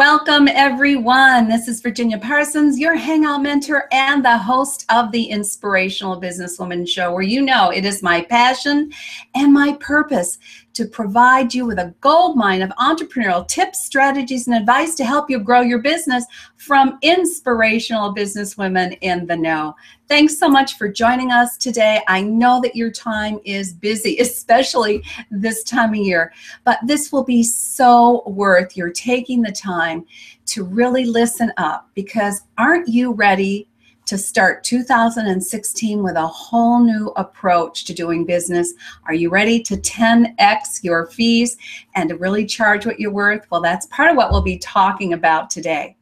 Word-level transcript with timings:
Welcome, 0.00 0.48
everyone. 0.48 1.46
This 1.46 1.68
is 1.68 1.82
Virginia 1.82 2.16
Parsons, 2.16 2.78
your 2.78 2.96
Hangout 2.96 3.42
mentor 3.42 3.84
and 3.92 4.24
the 4.24 4.38
host 4.38 4.86
of 4.88 5.12
the 5.12 5.24
Inspirational 5.24 6.18
Businesswoman 6.18 6.88
Show, 6.88 7.12
where 7.12 7.20
you 7.20 7.42
know 7.42 7.68
it 7.68 7.84
is 7.84 8.02
my 8.02 8.22
passion 8.22 8.90
and 9.34 9.52
my 9.52 9.74
purpose 9.74 10.38
to 10.74 10.84
provide 10.84 11.52
you 11.52 11.66
with 11.66 11.78
a 11.78 11.94
gold 12.00 12.36
mine 12.36 12.62
of 12.62 12.70
entrepreneurial 12.70 13.46
tips, 13.46 13.84
strategies, 13.84 14.46
and 14.46 14.56
advice 14.56 14.94
to 14.94 15.04
help 15.04 15.30
you 15.30 15.38
grow 15.38 15.60
your 15.60 15.80
business 15.80 16.24
from 16.56 16.98
inspirational 17.02 18.14
businesswomen 18.14 18.96
in 19.00 19.26
the 19.26 19.36
know. 19.36 19.74
Thanks 20.08 20.38
so 20.38 20.48
much 20.48 20.76
for 20.76 20.88
joining 20.88 21.30
us 21.30 21.56
today. 21.56 22.02
I 22.08 22.20
know 22.20 22.60
that 22.62 22.76
your 22.76 22.90
time 22.90 23.38
is 23.44 23.72
busy, 23.72 24.18
especially 24.20 25.04
this 25.30 25.62
time 25.64 25.90
of 25.90 25.96
year, 25.96 26.32
but 26.64 26.78
this 26.84 27.12
will 27.12 27.24
be 27.24 27.42
so 27.42 28.22
worth 28.26 28.76
your 28.76 28.90
taking 28.90 29.42
the 29.42 29.52
time 29.52 30.04
to 30.46 30.64
really 30.64 31.04
listen 31.04 31.52
up 31.58 31.88
because 31.94 32.42
aren't 32.58 32.88
you 32.88 33.12
ready 33.12 33.68
to 34.10 34.18
start 34.18 34.64
2016 34.64 36.02
with 36.02 36.16
a 36.16 36.26
whole 36.26 36.80
new 36.80 37.12
approach 37.14 37.84
to 37.84 37.94
doing 37.94 38.24
business. 38.24 38.74
Are 39.04 39.14
you 39.14 39.30
ready 39.30 39.62
to 39.62 39.76
10x 39.76 40.82
your 40.82 41.06
fees 41.06 41.56
and 41.94 42.08
to 42.08 42.16
really 42.16 42.44
charge 42.44 42.84
what 42.84 42.98
you're 42.98 43.12
worth? 43.12 43.46
Well, 43.52 43.60
that's 43.60 43.86
part 43.86 44.10
of 44.10 44.16
what 44.16 44.32
we'll 44.32 44.42
be 44.42 44.58
talking 44.58 45.12
about 45.12 45.48
today. 45.48 45.96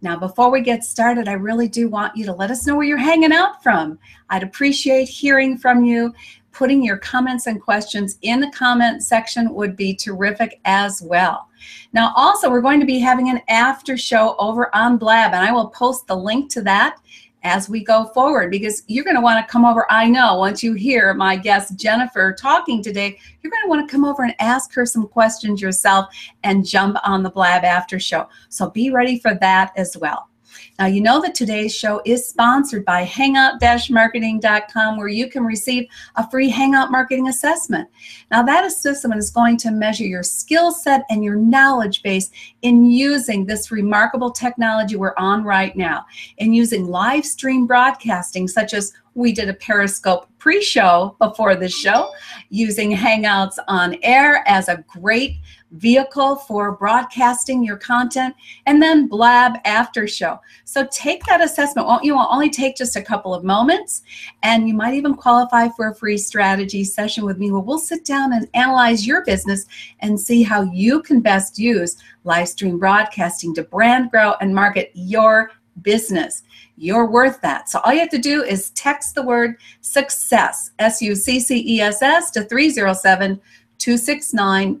Now, 0.00 0.16
before 0.16 0.50
we 0.50 0.62
get 0.62 0.82
started, 0.82 1.28
I 1.28 1.34
really 1.34 1.68
do 1.68 1.90
want 1.90 2.16
you 2.16 2.24
to 2.24 2.32
let 2.32 2.50
us 2.50 2.66
know 2.66 2.74
where 2.74 2.86
you're 2.86 2.96
hanging 2.96 3.34
out 3.34 3.62
from. 3.62 3.98
I'd 4.30 4.42
appreciate 4.42 5.10
hearing 5.10 5.58
from 5.58 5.84
you. 5.84 6.14
Putting 6.52 6.82
your 6.82 6.96
comments 6.96 7.46
and 7.46 7.60
questions 7.60 8.18
in 8.22 8.40
the 8.40 8.50
comment 8.52 9.02
section 9.02 9.52
would 9.52 9.76
be 9.76 9.94
terrific 9.94 10.58
as 10.64 11.02
well. 11.02 11.48
Now, 11.92 12.14
also, 12.16 12.50
we're 12.50 12.62
going 12.62 12.80
to 12.80 12.86
be 12.86 12.98
having 12.98 13.28
an 13.28 13.42
after 13.48 13.98
show 13.98 14.36
over 14.38 14.74
on 14.74 14.96
Blab, 14.96 15.34
and 15.34 15.44
I 15.44 15.52
will 15.52 15.68
post 15.68 16.06
the 16.06 16.16
link 16.16 16.50
to 16.52 16.62
that 16.62 16.96
as 17.42 17.68
we 17.68 17.82
go 17.82 18.06
forward 18.06 18.50
because 18.50 18.82
you're 18.86 19.04
going 19.04 19.16
to 19.16 19.22
want 19.22 19.44
to 19.44 19.50
come 19.50 19.64
over. 19.64 19.86
I 19.90 20.08
know 20.08 20.38
once 20.38 20.62
you 20.62 20.74
hear 20.74 21.14
my 21.14 21.36
guest 21.36 21.76
Jennifer 21.76 22.32
talking 22.32 22.82
today, 22.82 23.18
you're 23.42 23.50
going 23.50 23.62
to 23.64 23.68
want 23.68 23.88
to 23.88 23.92
come 23.92 24.04
over 24.04 24.22
and 24.22 24.34
ask 24.38 24.72
her 24.74 24.86
some 24.86 25.08
questions 25.08 25.60
yourself 25.60 26.06
and 26.44 26.66
jump 26.66 26.96
on 27.04 27.22
the 27.22 27.30
Blab 27.30 27.64
After 27.64 27.98
Show. 27.98 28.28
So 28.48 28.70
be 28.70 28.90
ready 28.90 29.18
for 29.18 29.34
that 29.34 29.72
as 29.76 29.96
well. 29.96 30.28
Now, 30.78 30.86
you 30.86 31.00
know 31.00 31.20
that 31.20 31.34
today's 31.34 31.74
show 31.74 32.00
is 32.04 32.26
sponsored 32.26 32.84
by 32.84 33.02
hangout-marketing.com 33.02 34.96
where 34.96 35.08
you 35.08 35.28
can 35.28 35.44
receive 35.44 35.86
a 36.16 36.28
free 36.30 36.48
Hangout 36.48 36.90
marketing 36.90 37.28
assessment. 37.28 37.88
Now, 38.30 38.42
that 38.42 38.64
assessment 38.64 39.18
is 39.18 39.30
going 39.30 39.58
to 39.58 39.70
measure 39.70 40.04
your 40.04 40.22
skill 40.22 40.72
set 40.72 41.02
and 41.10 41.22
your 41.22 41.36
knowledge 41.36 42.02
base 42.02 42.30
in 42.62 42.84
using 42.86 43.46
this 43.46 43.70
remarkable 43.70 44.30
technology 44.30 44.96
we're 44.96 45.14
on 45.18 45.44
right 45.44 45.76
now, 45.76 46.04
in 46.38 46.52
using 46.52 46.88
live 46.88 47.26
stream 47.26 47.66
broadcasting 47.66 48.48
such 48.48 48.74
as 48.74 48.92
we 49.14 49.32
did 49.32 49.48
a 49.48 49.54
Periscope 49.54 50.26
pre-show 50.38 51.14
before 51.18 51.54
this 51.54 51.76
show 51.76 52.10
using 52.48 52.90
Hangouts 52.90 53.56
on 53.68 53.96
air 54.02 54.42
as 54.46 54.68
a 54.68 54.82
great 54.88 55.36
vehicle 55.72 56.36
for 56.36 56.72
broadcasting 56.72 57.64
your 57.64 57.76
content, 57.76 58.34
and 58.66 58.82
then 58.82 59.08
Blab 59.08 59.58
after 59.64 60.06
show. 60.06 60.38
So 60.64 60.86
take 60.90 61.24
that 61.24 61.40
assessment. 61.40 61.88
Won't 61.88 62.04
you 62.04 62.14
will 62.14 62.28
only 62.30 62.50
take 62.50 62.76
just 62.76 62.96
a 62.96 63.02
couple 63.02 63.34
of 63.34 63.44
moments, 63.44 64.02
and 64.42 64.68
you 64.68 64.74
might 64.74 64.94
even 64.94 65.14
qualify 65.14 65.68
for 65.68 65.88
a 65.88 65.94
free 65.94 66.18
strategy 66.18 66.84
session 66.84 67.24
with 67.24 67.38
me 67.38 67.50
where 67.50 67.60
we'll 67.60 67.78
sit 67.78 68.04
down 68.04 68.32
and 68.32 68.48
analyze 68.54 69.06
your 69.06 69.24
business 69.24 69.66
and 70.00 70.18
see 70.18 70.42
how 70.42 70.62
you 70.62 71.02
can 71.02 71.20
best 71.20 71.58
use 71.58 71.96
live 72.24 72.48
stream 72.48 72.78
broadcasting 72.78 73.54
to 73.54 73.62
brand, 73.64 74.10
grow, 74.10 74.34
and 74.40 74.54
market 74.54 74.90
your 74.94 75.50
business. 75.80 76.42
You're 76.76 77.06
worth 77.06 77.40
that. 77.42 77.68
So 77.68 77.80
all 77.80 77.92
you 77.92 78.00
have 78.00 78.10
to 78.10 78.18
do 78.18 78.42
is 78.42 78.70
text 78.70 79.14
the 79.14 79.22
word 79.22 79.56
success, 79.80 80.70
S 80.78 81.00
U 81.00 81.14
C 81.14 81.40
C 81.40 81.76
E 81.76 81.80
S 81.80 82.02
S, 82.02 82.30
to 82.32 82.44
307 82.44 83.40
269 83.78 84.80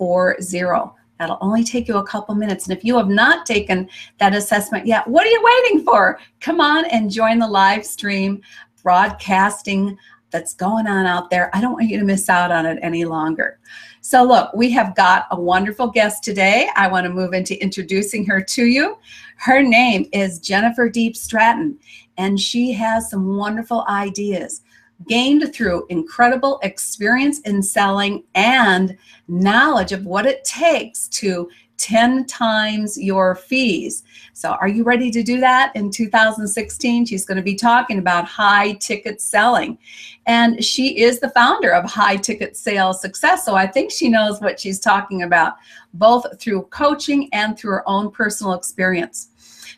2040. 0.00 0.96
That'll 1.18 1.38
only 1.42 1.62
take 1.62 1.86
you 1.86 1.98
a 1.98 2.06
couple 2.06 2.34
minutes. 2.34 2.66
And 2.66 2.76
if 2.76 2.82
you 2.82 2.96
have 2.96 3.08
not 3.08 3.44
taken 3.44 3.90
that 4.16 4.34
assessment 4.34 4.86
yet, 4.86 5.06
what 5.06 5.26
are 5.26 5.30
you 5.30 5.42
waiting 5.42 5.84
for? 5.84 6.18
Come 6.40 6.62
on 6.62 6.86
and 6.86 7.10
join 7.10 7.38
the 7.38 7.46
live 7.46 7.84
stream 7.84 8.40
broadcasting 8.82 9.98
that's 10.30 10.54
going 10.54 10.86
on 10.86 11.04
out 11.04 11.28
there. 11.28 11.54
I 11.54 11.60
don't 11.60 11.74
want 11.74 11.90
you 11.90 11.98
to 11.98 12.06
miss 12.06 12.30
out 12.30 12.50
on 12.50 12.64
it 12.64 12.78
any 12.80 13.04
longer. 13.04 13.58
So, 14.00 14.24
look, 14.24 14.50
we 14.54 14.70
have 14.70 14.96
got 14.96 15.26
a 15.30 15.38
wonderful 15.38 15.88
guest 15.88 16.24
today. 16.24 16.70
I 16.74 16.88
want 16.88 17.04
to 17.04 17.12
move 17.12 17.34
into 17.34 17.60
introducing 17.62 18.24
her 18.24 18.40
to 18.40 18.64
you. 18.64 18.96
Her 19.36 19.62
name 19.62 20.08
is 20.14 20.38
Jennifer 20.38 20.88
Diepstraten, 20.88 21.76
and 22.16 22.40
she 22.40 22.72
has 22.72 23.10
some 23.10 23.36
wonderful 23.36 23.84
ideas 23.88 24.62
gained 25.08 25.52
through 25.54 25.86
incredible 25.88 26.58
experience 26.62 27.40
in 27.40 27.62
selling 27.62 28.24
and 28.34 28.96
knowledge 29.28 29.92
of 29.92 30.04
what 30.04 30.26
it 30.26 30.44
takes 30.44 31.08
to 31.08 31.48
10 31.80 32.26
times 32.26 32.98
your 33.02 33.34
fees. 33.34 34.02
So, 34.34 34.50
are 34.60 34.68
you 34.68 34.84
ready 34.84 35.10
to 35.10 35.22
do 35.22 35.40
that 35.40 35.74
in 35.74 35.90
2016? 35.90 37.06
She's 37.06 37.24
going 37.24 37.36
to 37.36 37.42
be 37.42 37.54
talking 37.54 37.98
about 37.98 38.26
high 38.26 38.72
ticket 38.74 39.20
selling. 39.20 39.78
And 40.26 40.62
she 40.62 41.00
is 41.00 41.20
the 41.20 41.30
founder 41.30 41.72
of 41.72 41.90
High 41.90 42.16
Ticket 42.16 42.56
Sales 42.56 43.00
Success. 43.00 43.46
So, 43.46 43.54
I 43.54 43.66
think 43.66 43.90
she 43.90 44.10
knows 44.10 44.40
what 44.40 44.60
she's 44.60 44.78
talking 44.78 45.22
about, 45.22 45.54
both 45.94 46.38
through 46.38 46.62
coaching 46.64 47.30
and 47.32 47.58
through 47.58 47.72
her 47.72 47.88
own 47.88 48.10
personal 48.10 48.52
experience. 48.52 49.29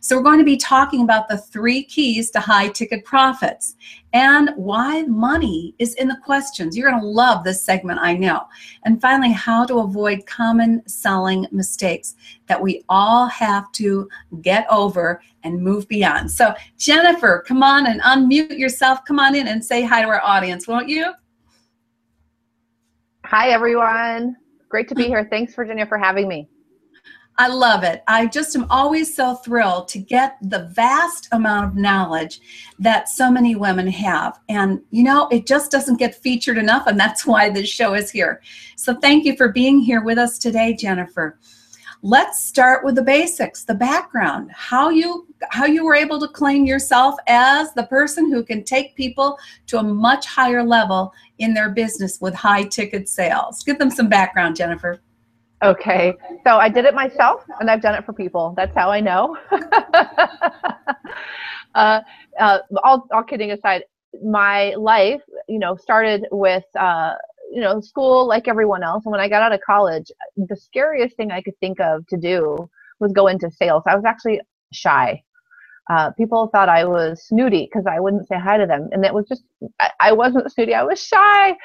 So 0.05 0.17
we're 0.17 0.25
going 0.25 0.41
to 0.41 0.45
be 0.45 0.57
talking 0.57 1.03
about 1.03 1.29
the 1.29 1.39
three 1.39 1.85
keys 1.85 2.33
to 2.33 2.41
high 2.41 2.67
ticket 2.67 3.05
profits 3.05 3.77
and 4.13 4.51
why 4.57 5.03
money 5.03 5.77
is 5.79 5.95
in 5.95 6.09
the 6.09 6.19
questions. 6.25 6.77
You're 6.77 6.91
going 6.91 7.01
to 7.01 7.07
love 7.07 7.45
this 7.45 7.65
segment, 7.65 8.01
I 8.03 8.15
know. 8.15 8.49
And 8.83 9.01
finally, 9.01 9.31
how 9.31 9.65
to 9.67 9.79
avoid 9.79 10.27
common 10.27 10.83
selling 10.89 11.47
mistakes 11.53 12.17
that 12.49 12.61
we 12.61 12.83
all 12.89 13.27
have 13.29 13.71
to 13.73 14.09
get 14.41 14.67
over 14.69 15.23
and 15.45 15.63
move 15.63 15.87
beyond. 15.87 16.33
So 16.33 16.53
Jennifer, 16.77 17.45
come 17.47 17.63
on 17.63 17.87
and 17.87 18.01
unmute 18.03 18.59
yourself. 18.59 19.05
Come 19.05 19.21
on 19.21 19.37
in 19.37 19.47
and 19.47 19.65
say 19.65 19.85
hi 19.85 20.03
to 20.03 20.09
our 20.09 20.23
audience, 20.25 20.67
won't 20.67 20.89
you? 20.89 21.13
Hi, 23.25 23.51
everyone. 23.51 24.37
Great 24.69 24.89
to 24.89 24.97
be 24.97 25.05
here. 25.05 25.25
Thanks, 25.31 25.55
Virginia, 25.55 25.87
for 25.87 25.97
having 25.97 26.27
me. 26.27 26.49
I 27.43 27.49
love 27.49 27.83
it. 27.83 28.05
I 28.07 28.29
just 28.29 28.55
am 28.55 28.69
always 28.71 29.13
so 29.13 29.35
thrilled 29.35 29.89
to 29.89 29.99
get 29.99 30.37
the 30.43 30.69
vast 30.77 31.27
amount 31.33 31.67
of 31.67 31.75
knowledge 31.75 32.41
that 32.79 33.09
so 33.09 33.33
many 33.33 33.57
women 33.57 33.89
have. 33.89 34.39
And, 34.49 34.81
you 34.93 35.03
know, 35.03 35.27
it 35.27 35.45
just 35.45 35.69
doesn't 35.73 35.97
get 35.97 36.15
featured 36.15 36.57
enough, 36.57 36.87
and 36.87 37.01
that's 37.01 37.27
why 37.27 37.51
this 37.51 37.69
show 37.69 37.95
is 37.95 38.13
here. 38.13 38.43
So, 38.77 38.95
thank 38.95 39.25
you 39.25 39.37
for 39.37 39.49
being 39.49 39.81
here 39.81 40.05
with 40.05 40.19
us 40.19 40.39
today, 40.39 40.73
Jennifer. 40.73 41.41
Let's 42.03 42.45
start 42.45 42.85
with 42.85 42.95
the 42.95 43.03
basics, 43.03 43.65
the 43.65 43.75
background, 43.75 44.53
how 44.53 44.91
you 44.91 45.27
how 45.51 45.67
you 45.67 45.85
were 45.85 45.97
able 45.97 46.21
to 46.21 46.29
claim 46.29 46.65
yourself 46.65 47.17
as 47.27 47.75
the 47.75 47.87
person 47.87 48.31
who 48.31 48.45
can 48.45 48.63
take 48.63 48.95
people 48.95 49.37
to 49.67 49.79
a 49.79 49.83
much 49.83 50.27
higher 50.27 50.63
level 50.63 51.13
in 51.39 51.55
their 51.55 51.71
business 51.71 52.21
with 52.21 52.35
high 52.35 52.63
ticket 52.63 53.09
sales. 53.09 53.65
Give 53.65 53.81
them 53.81 53.91
some 53.91 54.09
background, 54.09 54.55
Jennifer. 54.55 55.01
Okay, 55.63 56.13
so 56.45 56.57
I 56.57 56.69
did 56.69 56.85
it 56.87 56.95
myself, 56.95 57.45
and 57.61 57.71
I've 57.71 57.81
done 57.83 57.95
it 57.95 58.05
for 58.05 58.13
people. 58.13 58.53
That's 58.57 58.75
how 58.75 58.91
I 58.91 59.01
know. 59.01 59.37
uh, 61.75 62.01
uh, 62.41 62.59
all, 62.83 63.07
all 63.13 63.23
kidding 63.23 63.53
aside, 63.53 63.85
my 64.25 64.75
life, 64.75 65.23
you 65.49 65.61
know, 65.61 65.77
started 65.77 66.27
with, 66.33 66.65
uh, 66.79 67.15
you 67.53 67.61
know, 67.61 67.81
school 67.81 68.27
like 68.27 68.49
everyone 68.49 68.83
else. 68.83 69.05
And 69.05 69.13
when 69.13 69.21
I 69.21 69.29
got 69.29 69.43
out 69.43 69.53
of 69.53 69.61
college, 69.65 70.11
the 70.37 70.57
scariest 70.57 71.17
thing 71.17 71.31
I 71.31 71.41
could 71.41 71.57
think 71.61 71.79
of 71.81 72.07
to 72.09 72.17
do 72.17 72.69
was 72.99 73.13
go 73.13 73.29
into 73.29 73.49
sales. 73.51 73.85
I 73.87 73.95
was 73.95 74.05
actually 74.05 74.41
shy 74.73 75.23
uh, 75.91 76.11
people 76.13 76.49
thought 76.49 76.69
I 76.69 76.85
was 76.85 77.27
snooty 77.27 77.69
because 77.71 77.87
I 77.87 77.99
wouldn't 77.99 78.29
say 78.29 78.39
hi 78.39 78.57
to 78.57 78.67
them. 78.67 78.89
And 78.93 79.05
it 79.05 79.13
was 79.13 79.27
just, 79.29 79.43
I, 79.81 79.91
I, 79.99 80.13
wasn't 80.13 80.51
snooty, 80.53 80.75
I 80.75 80.85
was 80.85 81.03
shy. 81.03 81.57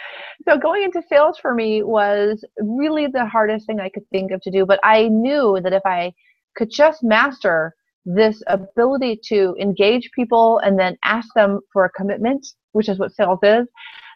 So 0.47 0.57
going 0.57 0.83
into 0.83 1.03
sales 1.07 1.37
for 1.37 1.53
me 1.53 1.83
was 1.83 2.43
really 2.57 3.07
the 3.07 3.25
hardest 3.25 3.67
thing 3.67 3.79
I 3.79 3.89
could 3.89 4.09
think 4.09 4.31
of 4.31 4.41
to 4.41 4.51
do. 4.51 4.65
But 4.65 4.79
I 4.83 5.07
knew 5.07 5.59
that 5.63 5.73
if 5.73 5.83
I 5.85 6.13
could 6.55 6.71
just 6.71 7.03
master 7.03 7.75
this 8.05 8.41
ability 8.47 9.19
to 9.25 9.55
engage 9.59 10.09
people 10.15 10.59
and 10.59 10.79
then 10.79 10.97
ask 11.03 11.27
them 11.35 11.59
for 11.71 11.85
a 11.85 11.89
commitment, 11.91 12.47
which 12.71 12.89
is 12.89 12.97
what 12.97 13.13
sales 13.13 13.39
is, 13.43 13.67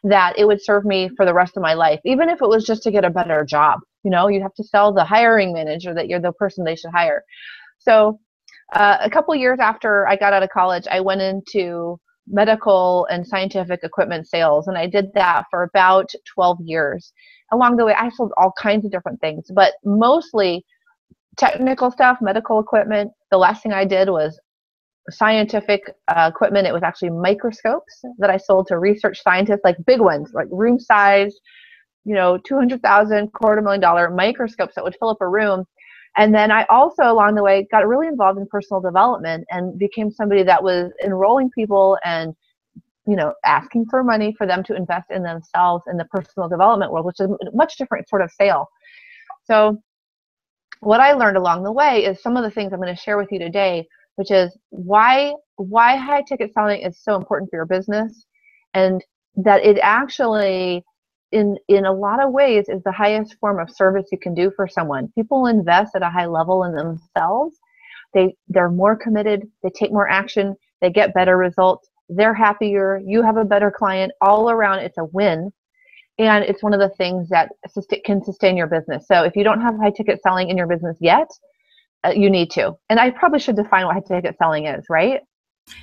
that 0.04 0.34
it 0.38 0.46
would 0.46 0.64
serve 0.64 0.84
me 0.84 1.10
for 1.16 1.26
the 1.26 1.34
rest 1.34 1.58
of 1.58 1.62
my 1.62 1.76
life, 1.76 2.00
even 2.06 2.30
if 2.30 2.42
it 2.42 2.48
was 2.48 2.66
just 2.66 2.82
to 2.84 2.92
get 2.92 3.06
a 3.06 3.10
better 3.10 3.46
job. 3.46 3.82
You 4.04 4.10
know, 4.10 4.28
you'd 4.30 4.42
have 4.42 4.56
to 4.56 4.64
sell 4.64 4.94
the 4.94 5.04
hiring 5.04 5.54
manager 5.54 5.94
that 5.94 6.08
you're 6.08 6.20
the 6.20 6.32
person 6.32 6.64
they 6.64 6.76
should 6.76 6.92
hire. 6.92 7.24
So 7.78 8.20
uh, 8.74 8.98
a 9.02 9.10
couple 9.10 9.36
years 9.36 9.60
after 9.60 10.08
I 10.08 10.16
got 10.16 10.34
out 10.34 10.44
of 10.44 10.50
college, 10.50 10.86
I 10.92 11.02
went 11.02 11.22
into 11.22 12.00
medical 12.28 13.06
and 13.12 13.26
scientific 13.28 13.82
equipment 13.84 14.28
sales, 14.28 14.68
and 14.68 14.78
I 14.78 14.88
did 14.88 15.08
that 15.16 15.46
for 15.52 15.64
about 15.64 16.10
12 16.34 16.60
years. 16.62 17.14
Along 17.52 17.78
the 17.78 17.86
way, 17.86 17.94
I 17.94 18.10
sold 18.12 18.32
all 18.38 18.54
kinds 18.58 18.86
of 18.86 18.92
different 18.92 19.20
things, 19.22 19.48
but 19.54 19.74
mostly 19.84 20.66
technical 21.38 21.92
stuff, 21.92 22.20
medical 22.22 22.60
equipment. 22.60 23.12
The 23.32 23.38
last 23.38 23.64
thing 23.64 23.74
I 23.74 23.86
did 23.86 24.10
was 24.10 24.40
scientific 25.10 25.84
uh, 26.08 26.32
equipment. 26.34 26.68
It 26.68 26.74
was 26.74 26.84
actually 26.84 27.12
microscopes 27.12 28.02
that 28.20 28.30
I 28.30 28.38
sold 28.38 28.68
to 28.68 28.80
research 28.80 29.22
scientists, 29.24 29.62
like 29.64 29.78
big 29.86 30.02
ones, 30.02 30.32
like 30.34 30.48
room 30.52 30.80
size, 30.80 31.36
you 32.06 32.16
know, 32.16 32.38
200,000, 32.38 33.34
quarter 33.34 33.62
million 33.62 33.82
dollar 33.82 34.10
microscopes 34.10 34.76
that 34.76 34.84
would 34.84 34.96
fill 35.00 35.10
up 35.10 35.22
a 35.22 35.28
room 35.30 35.66
and 36.18 36.34
then 36.36 36.52
I 36.52 36.66
also, 36.66 37.04
along 37.04 37.36
the 37.36 37.44
way, 37.44 37.68
got 37.72 37.88
really 37.88 38.08
involved 38.08 38.38
in 38.40 38.46
personal 38.48 38.82
development 38.82 39.46
and 39.50 39.78
became 39.80 40.12
somebody 40.12 40.44
that 40.44 40.62
was 40.62 40.92
enrolling 41.04 41.50
people 41.52 41.98
and, 42.04 42.36
you 43.08 43.16
know, 43.16 43.34
asking 43.46 43.86
for 43.90 44.04
money 44.04 44.34
for 44.38 44.46
them 44.46 44.64
to 44.66 44.76
invest 44.76 45.10
in 45.10 45.24
themselves 45.24 45.84
in 45.88 45.98
the 45.98 46.06
personal 46.06 46.50
development 46.50 46.92
world, 46.92 47.06
which 47.06 47.20
is 47.22 47.30
a 47.30 47.56
much 47.56 47.78
different 47.78 48.10
sort 48.10 48.22
of 48.22 48.32
sale. 48.32 48.68
So, 49.46 49.82
what 50.82 51.00
I 51.00 51.14
learned 51.14 51.38
along 51.38 51.64
the 51.64 51.72
way 51.72 52.04
is 52.06 52.22
some 52.22 52.36
of 52.36 52.44
the 52.44 52.52
things 52.52 52.74
I'm 52.74 52.82
going 52.82 52.94
to 52.94 53.02
share 53.02 53.18
with 53.18 53.32
you 53.32 53.40
today, 53.40 53.88
which 54.16 54.32
is 54.32 54.56
why 54.70 55.34
why 55.56 55.96
high 55.96 56.24
ticket 56.24 56.54
selling 56.54 56.82
is 56.82 57.00
so 57.02 57.16
important 57.16 57.50
for 57.50 57.58
your 57.58 57.66
business, 57.66 58.26
and 58.74 59.04
that 59.38 59.64
it 59.64 59.78
actually 59.82 60.84
in 61.32 61.58
in 61.68 61.86
a 61.86 61.94
lot 61.94 62.24
of 62.24 62.32
ways 62.32 62.70
is 62.70 62.84
the 62.84 62.92
highest 62.92 63.36
form 63.40 63.60
of 63.60 63.70
service 63.72 64.08
you 64.12 64.20
can 64.20 64.34
do 64.34 64.52
for 64.56 64.68
someone. 64.68 65.12
People 65.16 65.48
invest 65.48 65.96
at 65.96 66.04
a 66.04 66.10
high 66.10 66.28
level 66.28 66.64
in 66.66 66.76
themselves. 66.76 67.58
They 68.14 68.36
they're 68.50 68.70
more 68.72 68.96
committed 68.96 69.48
they 69.64 69.70
take 69.72 69.92
more 69.94 70.10
action 70.10 70.56
they 70.82 70.90
get 70.92 71.14
better 71.14 71.38
results 71.38 71.90
they're 72.10 72.34
happier 72.34 73.02
you 73.06 73.24
have 73.24 73.38
a 73.38 73.46
better 73.46 73.72
client 73.72 74.12
all 74.22 74.50
around 74.52 74.80
it's 74.80 74.98
a 74.98 75.06
win. 75.06 75.52
And 76.20 76.46
it's 76.46 76.64
one 76.64 76.74
of 76.74 76.80
the 76.80 76.90
things 76.98 77.30
that 77.30 77.50
can 78.06 78.24
sustain 78.24 78.58
your 78.58 78.68
business. 78.68 79.08
So 79.08 79.24
if 79.24 79.36
you 79.36 79.44
don't 79.44 79.62
have 79.62 79.78
high 79.78 79.92
ticket 79.92 80.22
selling 80.24 80.50
in 80.50 80.58
your 80.58 80.68
business 80.68 80.98
yet 81.02 81.30
uh, 82.06 82.12
you 82.16 82.30
need 82.30 82.52
to. 82.52 82.76
And 82.90 83.00
i 83.00 83.12
probably 83.12 83.40
should 83.40 83.56
define 83.58 83.86
what 83.88 83.96
high 83.96 84.02
ticket 84.16 84.38
selling 84.38 84.66
is 84.68 84.86
right 84.90 85.22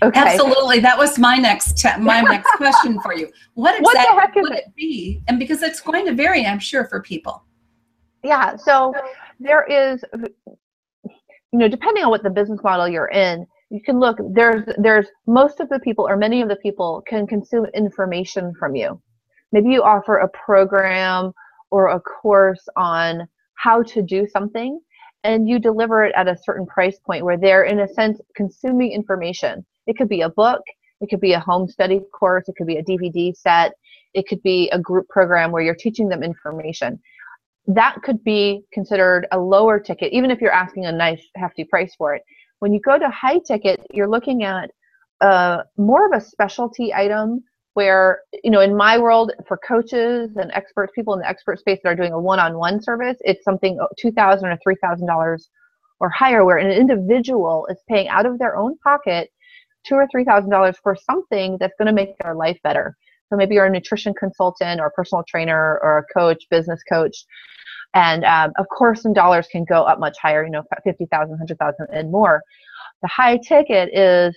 Okay. 0.03 0.21
Absolutely. 0.21 0.81
That 0.81 0.99
was 0.99 1.19
my 1.19 1.37
next 1.37 1.85
my 2.01 2.21
next 2.29 2.51
question 2.57 3.01
for 3.01 3.15
you. 3.15 3.31
What 3.55 3.79
exactly 3.79 4.15
what 4.15 4.35
would 4.35 4.53
it? 4.53 4.65
it 4.69 4.75
be? 4.77 5.23
And 5.29 5.39
because 5.39 5.63
it's 5.63 5.81
going 5.81 6.07
to 6.07 6.15
vary, 6.15 6.47
I'm 6.47 6.59
sure, 6.59 6.87
for 6.87 7.03
people. 7.03 7.45
Yeah. 8.23 8.57
So 8.57 8.93
there 9.41 9.65
is, 9.65 10.05
you 10.15 11.59
know, 11.59 11.69
depending 11.69 12.05
on 12.05 12.11
what 12.11 12.23
the 12.23 12.31
business 12.31 12.61
model 12.63 12.89
you're 12.89 13.09
in, 13.09 13.47
you 13.71 13.81
can 13.83 13.99
look. 13.99 14.19
There's 14.33 14.65
there's 14.79 15.07
most 15.27 15.61
of 15.61 15.69
the 15.69 15.81
people 15.81 16.07
or 16.09 16.17
many 16.17 16.43
of 16.43 16.49
the 16.49 16.57
people 16.57 17.03
can 17.07 17.27
consume 17.27 17.67
information 17.75 18.55
from 18.59 18.77
you. 18.77 19.01
Maybe 19.53 19.71
you 19.71 19.83
offer 19.83 20.19
a 20.19 20.29
program 20.29 21.33
or 21.71 21.89
a 21.89 22.01
course 22.01 22.67
on 22.77 23.27
how 23.55 23.83
to 23.83 24.03
do 24.03 24.27
something 24.27 24.81
and 25.25 25.49
you 25.49 25.59
deliver 25.59 26.05
it 26.05 26.15
at 26.17 26.29
a 26.29 26.39
certain 26.43 26.67
price 26.67 26.99
point 26.99 27.25
where 27.25 27.37
they're 27.37 27.65
in 27.65 27.81
a 27.81 27.89
sense 27.89 28.21
consuming 28.35 28.93
information. 28.93 29.65
It 29.87 29.97
could 29.97 30.09
be 30.09 30.23
a 30.23 30.31
book 30.31 30.63
it 31.01 31.09
could 31.09 31.21
be 31.21 31.33
a 31.33 31.41
home 31.41 31.69
study 31.69 32.01
course 32.13 32.49
it 32.49 32.57
could 32.57 32.67
be 32.67 32.77
a 32.77 32.85
dvd 32.85 33.37
set 33.37 33.73
it 34.15 34.27
could 34.27 34.43
be 34.43 34.69
a 34.71 34.79
group 34.79 35.09
program 35.09 35.53
where 35.53 35.63
you're 35.63 35.75
teaching 35.75 36.09
them 36.09 36.23
information. 36.23 36.99
That 37.67 37.97
could 38.03 38.25
be 38.25 38.63
considered 38.73 39.27
a 39.33 39.39
lower 39.39 39.79
ticket 39.79 40.13
even 40.13 40.31
if 40.31 40.41
you're 40.41 40.51
asking 40.51 40.87
a 40.87 40.93
nice 40.93 41.23
hefty 41.37 41.65
price 41.65 41.95
for 41.95 42.15
it. 42.15 42.23
When 42.61 42.73
you 42.73 42.81
go 42.81 42.99
to 42.99 43.09
high 43.11 43.39
ticket 43.39 43.81
you're 43.93 44.09
looking 44.09 44.45
at 44.45 44.71
uh, 45.21 45.63
more 45.77 46.07
of 46.07 46.13
a 46.13 46.25
specialty 46.25 46.95
item 46.95 47.45
where 47.79 48.23
you 48.43 48.51
know 48.51 48.61
in 48.61 48.77
my 48.77 48.99
world 48.99 49.31
for 49.47 49.57
coaches 49.59 50.37
and 50.37 50.51
experts 50.53 50.93
people 50.97 51.15
in 51.15 51.21
the 51.21 51.29
expert 51.29 51.61
space 51.61 51.79
that 51.83 51.91
are 51.91 52.01
doing 52.03 52.13
a 52.13 52.21
one-on-one 52.21 52.83
service 52.83 53.17
it's 53.21 53.45
something 53.45 53.79
2000 53.97 54.49
or 54.49 54.59
3000 54.65 55.07
dollars 55.07 55.49
or 56.01 56.09
higher 56.11 56.45
where 56.45 56.59
an 56.59 56.73
individual 56.73 57.69
is 57.71 57.79
paying 57.89 58.09
out 58.09 58.27
of 58.27 58.37
their 58.41 58.57
own 58.57 58.77
pocket 58.79 59.31
two 59.87 59.95
or 59.95 60.09
three 60.11 60.25
thousand 60.25 60.51
dollars 60.51 60.77
for 60.83 60.97
something 60.97 61.57
that's 61.61 61.75
going 61.79 61.87
to 61.87 61.93
make 61.93 62.19
their 62.19 62.35
life 62.35 62.59
better. 62.65 62.97
So 63.29 63.37
maybe 63.37 63.55
you're 63.55 63.67
a 63.67 63.71
nutrition 63.71 64.13
consultant 64.19 64.81
or 64.81 64.87
a 64.87 64.91
personal 64.91 65.23
trainer 65.29 65.79
or 65.81 65.99
a 65.99 66.19
coach 66.19 66.43
business 66.51 66.81
coach 66.91 67.17
and 67.95 68.25
um, 68.25 68.51
of 68.59 68.67
course 68.77 69.03
some 69.03 69.13
dollars 69.13 69.47
can 69.53 69.65
go 69.65 69.85
up 69.85 70.01
much 70.01 70.17
higher 70.21 70.45
you 70.45 70.51
know 70.51 70.65
50000 70.85 71.31
100000 71.31 71.87
and 71.93 72.11
more. 72.11 72.43
The 73.03 73.09
high 73.09 73.37
ticket 73.37 73.91
is 73.93 74.37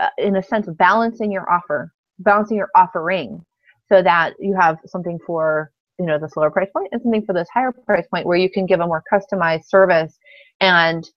uh, 0.00 0.10
in 0.18 0.36
a 0.36 0.42
sense 0.42 0.68
balancing 0.78 1.32
your 1.32 1.50
offer 1.50 1.92
balancing 2.18 2.56
your 2.56 2.70
offering 2.74 3.44
so 3.88 4.02
that 4.02 4.34
you 4.38 4.56
have 4.58 4.78
something 4.86 5.18
for 5.26 5.70
you 5.98 6.06
know 6.06 6.18
this 6.18 6.36
lower 6.36 6.50
price 6.50 6.68
point 6.72 6.88
and 6.92 7.00
something 7.02 7.24
for 7.24 7.32
this 7.32 7.48
higher 7.52 7.72
price 7.72 8.06
point 8.08 8.26
where 8.26 8.36
you 8.36 8.50
can 8.50 8.66
give 8.66 8.80
a 8.80 8.86
more 8.86 9.02
customized 9.12 9.64
service 9.64 10.18
and 10.60 11.10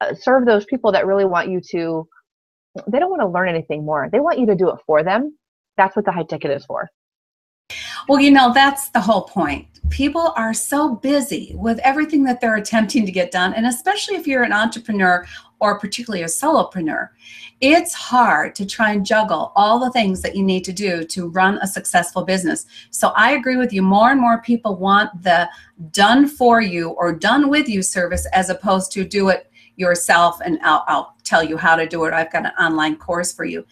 uh, 0.00 0.14
serve 0.14 0.46
those 0.46 0.64
people 0.66 0.92
that 0.92 1.06
really 1.06 1.24
want 1.24 1.48
you 1.48 1.60
to 1.60 2.06
they 2.86 2.98
don't 2.98 3.10
want 3.10 3.20
to 3.20 3.28
learn 3.28 3.48
anything 3.48 3.84
more 3.84 4.08
they 4.12 4.20
want 4.20 4.38
you 4.38 4.46
to 4.46 4.54
do 4.54 4.70
it 4.70 4.76
for 4.86 5.02
them 5.02 5.36
that's 5.76 5.96
what 5.96 6.04
the 6.04 6.12
high 6.12 6.22
ticket 6.22 6.50
is 6.50 6.64
for 6.64 6.88
well, 8.08 8.20
you 8.20 8.30
know, 8.30 8.52
that's 8.52 8.88
the 8.90 9.00
whole 9.00 9.22
point. 9.22 9.66
People 9.90 10.32
are 10.36 10.54
so 10.54 10.96
busy 10.96 11.52
with 11.54 11.78
everything 11.80 12.24
that 12.24 12.40
they're 12.40 12.56
attempting 12.56 13.06
to 13.06 13.12
get 13.12 13.30
done. 13.30 13.54
And 13.54 13.66
especially 13.66 14.16
if 14.16 14.26
you're 14.26 14.42
an 14.42 14.52
entrepreneur 14.52 15.26
or 15.60 15.78
particularly 15.78 16.22
a 16.22 16.26
solopreneur, 16.26 17.08
it's 17.60 17.92
hard 17.92 18.54
to 18.54 18.64
try 18.66 18.92
and 18.92 19.04
juggle 19.04 19.52
all 19.54 19.78
the 19.78 19.90
things 19.92 20.22
that 20.22 20.34
you 20.34 20.42
need 20.42 20.64
to 20.64 20.72
do 20.72 21.04
to 21.04 21.28
run 21.28 21.58
a 21.58 21.66
successful 21.66 22.24
business. 22.24 22.66
So 22.90 23.08
I 23.16 23.32
agree 23.32 23.56
with 23.56 23.72
you. 23.72 23.82
More 23.82 24.10
and 24.10 24.20
more 24.20 24.40
people 24.40 24.76
want 24.76 25.22
the 25.22 25.48
done 25.90 26.26
for 26.26 26.60
you 26.60 26.90
or 26.90 27.12
done 27.12 27.48
with 27.48 27.68
you 27.68 27.82
service 27.82 28.26
as 28.32 28.48
opposed 28.48 28.92
to 28.92 29.04
do 29.04 29.28
it 29.28 29.50
yourself 29.76 30.40
and 30.44 30.58
I'll, 30.62 30.84
I'll, 30.86 31.14
tell 31.30 31.44
you 31.44 31.56
how 31.56 31.76
to 31.76 31.86
do 31.86 32.04
it. 32.06 32.12
I've 32.12 32.32
got 32.32 32.44
an 32.44 32.52
online 32.58 32.96
course 32.96 33.32
for 33.32 33.44
you. 33.44 33.64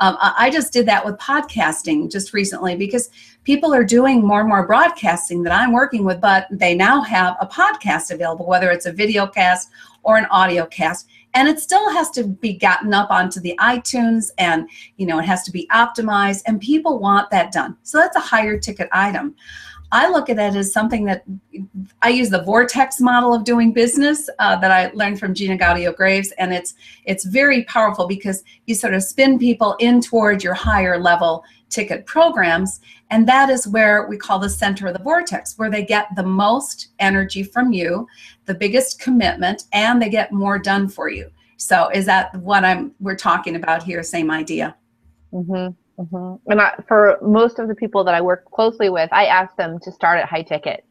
Um, 0.00 0.16
I 0.20 0.50
just 0.50 0.72
did 0.72 0.84
that 0.86 1.04
with 1.04 1.16
podcasting 1.18 2.10
just 2.10 2.32
recently 2.32 2.74
because 2.74 3.08
people 3.44 3.72
are 3.72 3.84
doing 3.84 4.26
more 4.26 4.40
and 4.40 4.48
more 4.48 4.66
broadcasting 4.66 5.44
that 5.44 5.52
I'm 5.52 5.72
working 5.72 6.04
with, 6.04 6.20
but 6.20 6.48
they 6.50 6.74
now 6.74 7.02
have 7.02 7.36
a 7.40 7.46
podcast 7.46 8.10
available, 8.10 8.46
whether 8.46 8.70
it's 8.72 8.86
a 8.86 8.92
video 8.92 9.28
cast 9.28 9.70
or 10.02 10.16
an 10.16 10.26
audio 10.26 10.66
cast 10.66 11.06
and 11.34 11.48
it 11.48 11.58
still 11.58 11.90
has 11.90 12.10
to 12.10 12.24
be 12.24 12.54
gotten 12.54 12.94
up 12.94 13.10
onto 13.10 13.40
the 13.40 13.58
itunes 13.60 14.30
and 14.38 14.68
you 14.96 15.06
know 15.06 15.18
it 15.18 15.24
has 15.24 15.42
to 15.44 15.50
be 15.50 15.66
optimized 15.72 16.42
and 16.46 16.60
people 16.60 16.98
want 16.98 17.30
that 17.30 17.52
done. 17.52 17.76
So 17.82 17.98
that's 17.98 18.16
a 18.16 18.20
higher 18.20 18.58
ticket 18.58 18.88
item. 18.92 19.34
I 19.92 20.08
look 20.10 20.28
at 20.28 20.40
it 20.40 20.56
as 20.56 20.72
something 20.72 21.04
that 21.04 21.22
I 22.02 22.08
use 22.08 22.28
the 22.28 22.42
vortex 22.42 23.00
model 23.00 23.32
of 23.32 23.44
doing 23.44 23.72
business 23.72 24.28
uh, 24.40 24.56
that 24.56 24.72
I 24.72 24.90
learned 24.92 25.20
from 25.20 25.34
Gina 25.34 25.56
Gaudio 25.56 25.94
Graves, 25.94 26.32
and 26.32 26.52
it's 26.52 26.74
it's 27.04 27.24
very 27.24 27.62
powerful 27.64 28.08
because 28.08 28.42
you 28.66 28.74
sort 28.74 28.94
of 28.94 29.04
spin 29.04 29.38
people 29.38 29.76
in 29.78 30.00
toward 30.00 30.42
your 30.42 30.54
higher 30.54 30.98
level 30.98 31.44
ticket 31.68 32.06
programs, 32.06 32.80
and 33.10 33.28
that 33.28 33.50
is 33.50 33.66
where 33.66 34.06
we 34.08 34.16
call 34.16 34.38
the 34.38 34.48
center 34.48 34.86
of 34.86 34.94
the 34.94 35.02
vortex, 35.02 35.58
where 35.58 35.70
they 35.70 35.84
get 35.84 36.08
the 36.16 36.22
most 36.22 36.88
energy 36.98 37.42
from 37.42 37.72
you, 37.72 38.06
the 38.46 38.54
biggest 38.54 39.00
commitment, 39.00 39.64
and 39.72 40.00
they 40.00 40.08
get 40.08 40.32
more 40.32 40.58
done 40.58 40.88
for 40.88 41.08
you. 41.08 41.30
So, 41.56 41.88
is 41.90 42.06
that 42.06 42.34
what 42.36 42.64
I'm 42.64 42.94
we're 43.00 43.16
talking 43.16 43.56
about 43.56 43.82
here? 43.82 44.02
Same 44.02 44.30
idea. 44.30 44.76
Mm-hmm. 45.32 46.02
Mm-hmm. 46.02 46.50
And 46.50 46.60
I, 46.60 46.74
for 46.88 47.18
most 47.22 47.58
of 47.58 47.68
the 47.68 47.74
people 47.74 48.04
that 48.04 48.14
I 48.14 48.20
work 48.20 48.44
closely 48.50 48.90
with, 48.90 49.08
I 49.12 49.26
ask 49.26 49.54
them 49.56 49.78
to 49.80 49.92
start 49.92 50.18
at 50.18 50.28
high 50.28 50.42
ticket. 50.42 50.84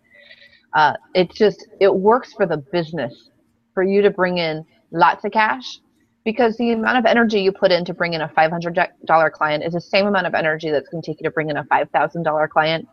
Uh, 0.74 0.94
it 1.14 1.34
just 1.34 1.68
it 1.82 1.94
works 1.94 2.34
for 2.34 2.46
the 2.46 2.58
business 2.58 3.30
for 3.74 3.84
you 3.84 4.02
to 4.02 4.10
bring 4.10 4.38
in 4.38 4.66
lots 4.92 5.26
of 5.26 5.32
cash 5.32 5.80
because 6.26 6.56
the 6.58 6.72
amount 6.72 6.98
of 6.98 7.06
energy 7.06 7.42
you 7.42 7.52
put 7.52 7.72
in 7.72 7.84
to 7.86 7.94
bring 7.94 8.14
in 8.14 8.22
a 8.22 8.30
$500 8.30 9.32
client 9.32 9.64
is 9.64 9.74
the 9.74 9.82
same 9.82 10.08
amount 10.08 10.28
of 10.28 10.34
energy 10.34 10.70
that's 10.72 10.88
going 10.90 11.02
to 11.02 11.12
take 11.12 11.20
you 11.20 11.26
to 11.26 11.32
bring 11.32 11.50
in 11.50 11.58
a 11.58 11.64
$5,000 11.66 12.50
client. 12.50 12.88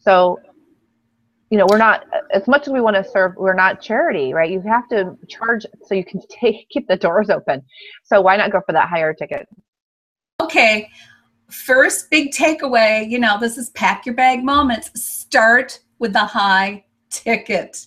So, 0.00 0.40
you 1.50 1.58
know, 1.58 1.66
we're 1.68 1.78
not 1.78 2.04
as 2.32 2.48
much 2.48 2.66
as 2.66 2.72
we 2.72 2.80
want 2.80 2.96
to 2.96 3.04
serve. 3.04 3.36
We're 3.36 3.54
not 3.54 3.80
charity, 3.80 4.34
right? 4.34 4.50
You 4.50 4.60
have 4.62 4.88
to 4.88 5.16
charge 5.28 5.64
so 5.86 5.94
you 5.94 6.04
can 6.04 6.20
take 6.28 6.68
keep 6.68 6.88
the 6.88 6.96
doors 6.96 7.30
open. 7.30 7.62
So 8.02 8.20
why 8.20 8.36
not 8.36 8.50
go 8.50 8.60
for 8.66 8.72
that 8.72 8.88
higher 8.88 9.14
ticket? 9.14 9.48
Okay, 10.42 10.88
first 11.48 12.10
big 12.10 12.32
takeaway, 12.32 13.08
you 13.08 13.20
know, 13.20 13.38
this 13.38 13.56
is 13.56 13.70
pack 13.70 14.04
your 14.04 14.16
bag 14.16 14.42
moments. 14.42 14.90
Start 15.00 15.78
with 16.00 16.12
the 16.12 16.24
high 16.24 16.84
ticket. 17.10 17.86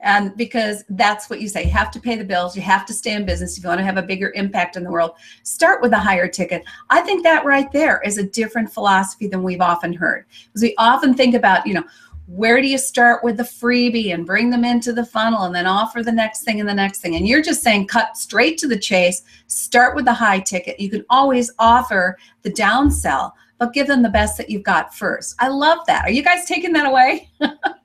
And 0.00 0.36
because 0.36 0.84
that's 0.90 1.28
what 1.28 1.40
you 1.40 1.48
say, 1.48 1.64
you 1.64 1.70
have 1.70 1.90
to 1.92 2.00
pay 2.00 2.16
the 2.16 2.24
bills, 2.24 2.56
you 2.56 2.62
have 2.62 2.86
to 2.86 2.92
stay 2.92 3.12
in 3.12 3.26
business 3.26 3.56
if 3.56 3.64
you 3.64 3.68
want 3.68 3.78
to 3.78 3.84
have 3.84 3.96
a 3.96 4.02
bigger 4.02 4.32
impact 4.34 4.76
in 4.76 4.84
the 4.84 4.90
world. 4.90 5.12
Start 5.42 5.82
with 5.82 5.92
a 5.92 5.98
higher 5.98 6.28
ticket. 6.28 6.62
I 6.90 7.00
think 7.00 7.22
that 7.24 7.44
right 7.44 7.70
there 7.72 8.00
is 8.04 8.18
a 8.18 8.22
different 8.22 8.72
philosophy 8.72 9.26
than 9.26 9.42
we've 9.42 9.60
often 9.60 9.92
heard. 9.92 10.26
Because 10.46 10.62
we 10.62 10.74
often 10.78 11.14
think 11.14 11.34
about, 11.34 11.66
you 11.66 11.74
know, 11.74 11.84
where 12.28 12.60
do 12.60 12.68
you 12.68 12.76
start 12.76 13.24
with 13.24 13.38
the 13.38 13.42
freebie 13.42 14.12
and 14.12 14.26
bring 14.26 14.50
them 14.50 14.62
into 14.62 14.92
the 14.92 15.04
funnel 15.04 15.44
and 15.44 15.54
then 15.54 15.66
offer 15.66 16.02
the 16.02 16.12
next 16.12 16.44
thing 16.44 16.60
and 16.60 16.68
the 16.68 16.74
next 16.74 17.00
thing 17.00 17.16
and 17.16 17.26
you're 17.26 17.40
just 17.40 17.62
saying 17.62 17.86
cut 17.86 18.18
straight 18.18 18.58
to 18.58 18.68
the 18.68 18.78
chase 18.78 19.22
start 19.46 19.96
with 19.96 20.04
the 20.04 20.12
high 20.12 20.38
ticket 20.38 20.78
you 20.78 20.90
can 20.90 21.02
always 21.08 21.50
offer 21.58 22.18
the 22.42 22.52
downsell 22.52 23.32
but 23.56 23.72
give 23.72 23.86
them 23.86 24.02
the 24.02 24.10
best 24.10 24.36
that 24.36 24.50
you've 24.50 24.62
got 24.62 24.94
first 24.94 25.34
i 25.38 25.48
love 25.48 25.78
that 25.86 26.04
are 26.04 26.10
you 26.10 26.22
guys 26.22 26.44
taking 26.44 26.70
that 26.70 26.86
away 26.86 27.30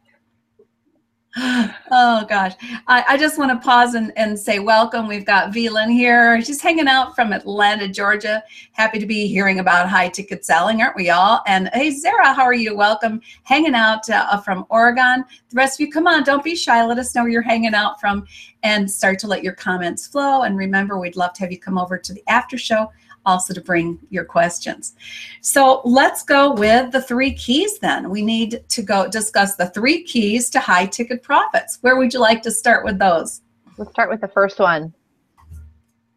oh 1.35 2.25
gosh. 2.29 2.53
I, 2.87 3.03
I 3.09 3.17
just 3.17 3.39
want 3.39 3.49
to 3.49 3.65
pause 3.65 3.95
and, 3.95 4.13
and 4.15 4.37
say 4.37 4.59
welcome. 4.59 5.07
We've 5.07 5.25
got 5.25 5.51
V. 5.51 5.67
Lynn 5.67 5.89
here. 5.89 6.39
She's 6.43 6.61
hanging 6.61 6.87
out 6.87 7.15
from 7.15 7.33
atlanta 7.33 7.87
georgia. 7.87 8.43
Happy 8.73 8.99
to 8.99 9.07
be 9.07 9.25
hearing 9.25 9.59
about 9.59 9.89
high 9.89 10.09
ticket 10.09 10.45
selling 10.45 10.81
aren't 10.81 10.95
we 10.95 11.09
all? 11.09 11.41
And 11.47 11.71
hey 11.73 11.89
zara 11.89 12.33
how 12.33 12.43
are 12.43 12.53
you? 12.53 12.75
Welcome. 12.75 13.19
Hanging 13.43 13.73
out 13.73 14.07
uh, 14.11 14.37
from 14.41 14.67
oregon. 14.69 15.25
The 15.49 15.55
rest 15.55 15.79
of 15.79 15.87
you 15.87 15.91
come 15.91 16.05
on 16.05 16.23
don't 16.23 16.43
be 16.43 16.55
shy. 16.55 16.85
Let 16.85 16.99
us 16.99 17.15
know 17.15 17.23
where 17.23 17.31
you're 17.31 17.41
hanging 17.41 17.73
out 17.73 17.99
from 17.99 18.27
and 18.61 18.89
start 18.89 19.17
to 19.19 19.27
let 19.27 19.43
your 19.43 19.53
comments 19.53 20.05
flow. 20.05 20.43
And 20.43 20.55
remember 20.55 20.99
we'd 20.99 21.15
love 21.15 21.33
to 21.33 21.41
have 21.41 21.51
you 21.51 21.59
come 21.59 21.79
over 21.79 21.97
to 21.97 22.13
the 22.13 22.23
after 22.27 22.59
show 22.59 22.91
also 23.25 23.53
to 23.53 23.61
bring 23.61 23.99
your 24.09 24.25
questions. 24.25 24.95
So 25.41 25.81
let's 25.85 26.23
go 26.23 26.53
with 26.53 26.91
the 26.91 27.01
three 27.01 27.33
keys 27.33 27.79
then. 27.79 28.09
We 28.09 28.21
need 28.21 28.63
to 28.67 28.81
go 28.81 29.07
discuss 29.07 29.55
the 29.55 29.69
three 29.69 30.03
keys 30.03 30.49
to 30.51 30.59
high 30.59 30.85
ticket 30.85 31.23
profits. 31.23 31.77
Where 31.81 31.97
would 31.97 32.13
you 32.13 32.19
like 32.19 32.41
to 32.43 32.51
start 32.51 32.85
with 32.85 32.99
those? 32.99 33.41
Let's 33.77 33.91
start 33.91 34.09
with 34.09 34.21
the 34.21 34.27
first 34.27 34.59
one. 34.59 34.93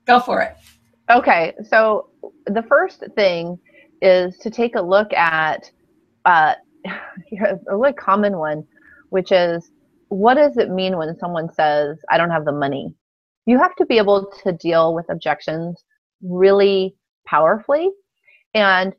Go 0.05 0.21
for 0.21 0.43
it. 0.43 0.57
Okay, 1.11 1.55
so 1.69 2.11
the 2.47 2.63
first 2.63 3.05
thing 3.15 3.59
is 4.03 4.39
to 4.39 4.51
take 4.51 4.75
a 4.75 4.83
look 4.83 5.13
at 5.13 5.71
uh, 6.25 6.55
a 6.87 7.77
really 7.77 7.93
common 7.93 8.39
one, 8.39 8.67
which 9.11 9.33
is 9.33 9.71
what 10.09 10.35
does 10.35 10.57
it 10.57 10.71
mean 10.71 10.97
when 10.97 11.17
someone 11.19 11.53
says, 11.53 11.99
I 12.11 12.19
don't 12.19 12.31
have 12.31 12.45
the 12.45 12.53
money? 12.53 12.95
You 13.47 13.59
have 13.59 13.75
to 13.77 13.87
be 13.87 13.99
able 13.99 14.31
to 14.43 14.53
deal 14.53 14.95
with 14.95 15.09
objections 15.09 15.85
really 16.23 16.95
powerfully. 17.27 17.91
And 18.55 18.95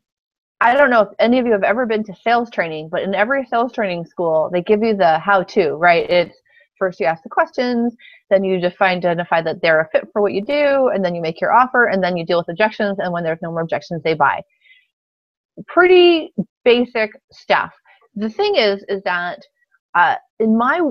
I 0.59 0.75
don't 0.75 0.89
know 0.89 1.01
if 1.01 1.09
any 1.19 1.39
of 1.39 1.45
you 1.45 1.51
have 1.51 1.63
ever 1.63 1.85
been 1.85 2.03
to 2.05 2.15
sales 2.15 2.49
training, 2.49 2.89
but 2.89 3.03
in 3.03 3.13
every 3.13 3.45
sales 3.45 3.71
training 3.73 4.05
school, 4.05 4.49
they 4.51 4.61
give 4.61 4.81
you 4.81 4.95
the 4.95 5.19
how 5.19 5.43
to, 5.43 5.73
right? 5.73 6.09
It's 6.09 6.37
first 6.79 6.99
you 6.99 7.05
ask 7.05 7.23
the 7.23 7.29
questions, 7.29 7.95
then 8.29 8.43
you 8.43 8.59
define, 8.59 8.97
identify 8.97 9.41
that 9.41 9.61
they're 9.61 9.81
a 9.81 9.89
fit 9.91 10.07
for 10.13 10.21
what 10.21 10.33
you 10.33 10.43
do, 10.43 10.89
and 10.93 11.03
then 11.03 11.15
you 11.15 11.21
make 11.21 11.41
your 11.41 11.53
offer, 11.53 11.85
and 11.85 12.03
then 12.03 12.17
you 12.17 12.25
deal 12.25 12.37
with 12.37 12.49
objections, 12.49 12.97
and 12.99 13.11
when 13.11 13.23
there's 13.23 13.41
no 13.41 13.51
more 13.51 13.61
objections, 13.61 14.01
they 14.03 14.13
buy. 14.13 14.41
Pretty 15.67 16.33
basic 16.63 17.11
stuff. 17.31 17.71
The 18.15 18.29
thing 18.29 18.55
is, 18.55 18.83
is 18.89 19.01
that 19.03 19.39
uh, 19.95 20.15
in 20.39 20.57
my 20.57 20.81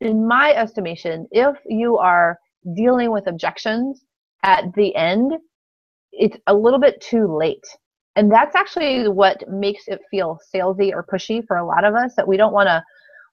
in 0.00 0.26
my 0.26 0.52
estimation, 0.52 1.26
if 1.30 1.56
you 1.66 1.96
are 1.96 2.38
dealing 2.74 3.10
with 3.10 3.28
objections 3.28 4.04
at 4.42 4.64
the 4.74 4.94
end, 4.94 5.32
it's 6.18 6.36
a 6.46 6.54
little 6.54 6.78
bit 6.78 7.00
too 7.00 7.26
late. 7.34 7.64
And 8.16 8.32
that's 8.32 8.56
actually 8.56 9.08
what 9.08 9.42
makes 9.48 9.88
it 9.88 10.00
feel 10.10 10.38
salesy 10.54 10.92
or 10.92 11.04
pushy 11.04 11.46
for 11.46 11.58
a 11.58 11.66
lot 11.66 11.84
of 11.84 11.94
us 11.94 12.14
that 12.16 12.26
we 12.26 12.36
don't 12.36 12.52
want 12.52 12.68
to 12.68 12.82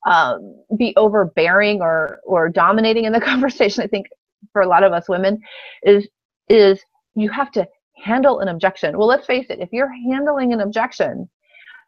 um, 0.09 0.61
be 0.77 0.93
overbearing 0.97 1.81
or 1.81 2.19
or 2.25 2.49
dominating 2.49 3.05
in 3.05 3.13
the 3.13 3.21
conversation. 3.31 3.83
I 3.83 3.87
think 3.87 4.07
for 4.51 4.61
a 4.61 4.67
lot 4.67 4.83
of 4.83 4.91
us 4.91 5.07
women 5.07 5.39
is 5.83 6.07
is 6.49 6.79
you 7.15 7.29
have 7.29 7.51
to 7.51 7.67
handle 7.95 8.39
an 8.39 8.49
objection. 8.49 8.97
Well, 8.97 9.07
let's 9.07 9.25
face 9.25 9.45
it, 9.49 9.59
if 9.59 9.69
you're 9.71 9.91
handling 10.11 10.51
an 10.51 10.59
objection, 10.59 11.29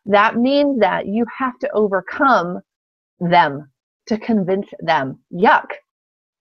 that 0.06 0.38
means 0.38 0.80
that 0.80 1.08
you 1.08 1.26
have 1.38 1.58
to 1.60 1.72
overcome 1.72 2.60
them 3.20 3.70
to 4.08 4.18
convince 4.18 4.68
them. 4.80 5.20
Yuck. 5.34 5.68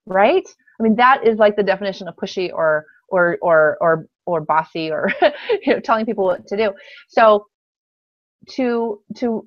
Right? 0.06 0.44
I 0.78 0.82
mean, 0.82 0.96
that 0.96 1.26
is 1.26 1.38
like 1.38 1.56
the 1.56 1.62
definition 1.62 2.08
of 2.08 2.16
pushy 2.16 2.52
or 2.52 2.84
or 3.14 3.38
or 3.42 3.78
or 3.80 4.06
or 4.26 4.42
bossy 4.42 4.90
or 4.90 5.10
you 5.66 5.74
know 5.74 5.80
telling 5.80 6.06
people 6.06 6.24
what 6.24 6.46
to 6.48 6.56
do. 6.58 6.72
So 7.08 7.46
to 8.52 9.00
to 9.18 9.46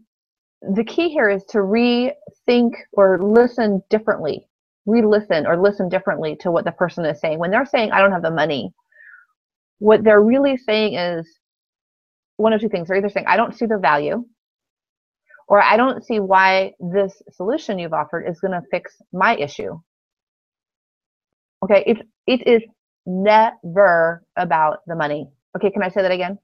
the 0.76 0.84
key 0.86 1.10
here 1.10 1.30
is 1.30 1.46
to 1.46 1.60
rethink 1.60 2.72
or 2.94 3.20
listen 3.22 3.82
differently 3.90 4.48
re-listen 4.88 5.48
or 5.48 5.58
listen 5.62 5.90
differently 5.90 6.36
to 6.42 6.52
what 6.52 6.66
the 6.66 6.72
person 6.74 7.06
is 7.06 7.20
saying. 7.22 7.40
When 7.40 7.52
they're 7.52 7.66
saying 7.66 7.92
i 7.94 8.02
don't 8.02 8.12
have 8.14 8.24
the 8.24 8.32
money 8.32 8.74
what 9.80 10.04
they're 10.04 10.22
really 10.22 10.58
saying 10.58 10.96
is 10.96 11.28
one 12.38 12.54
of 12.54 12.62
two 12.62 12.70
things. 12.70 12.88
They're 12.88 12.98
either 12.98 13.10
saying 13.10 13.28
i 13.28 13.38
don't 13.38 13.56
see 13.58 13.66
the 13.68 13.78
value 13.80 14.26
or 15.48 15.62
i 15.62 15.78
don't 15.78 16.06
see 16.06 16.20
why 16.20 16.74
this 16.80 17.22
solution 17.32 17.80
you've 17.80 17.94
offered 17.94 18.26
is 18.28 18.40
going 18.42 18.54
to 18.54 18.64
fix 18.72 18.96
my 19.14 19.36
issue. 19.38 19.80
Okay 21.64 21.84
it, 21.88 21.98
it 22.28 22.48
is 22.48 22.64
never 23.08 24.24
about 24.36 24.80
the 24.86 24.96
money. 24.96 25.28
Okay, 25.56 25.72
can 25.72 25.82
I 25.82 25.90
say 25.90 26.02
that 26.04 26.12
again? 26.12 26.38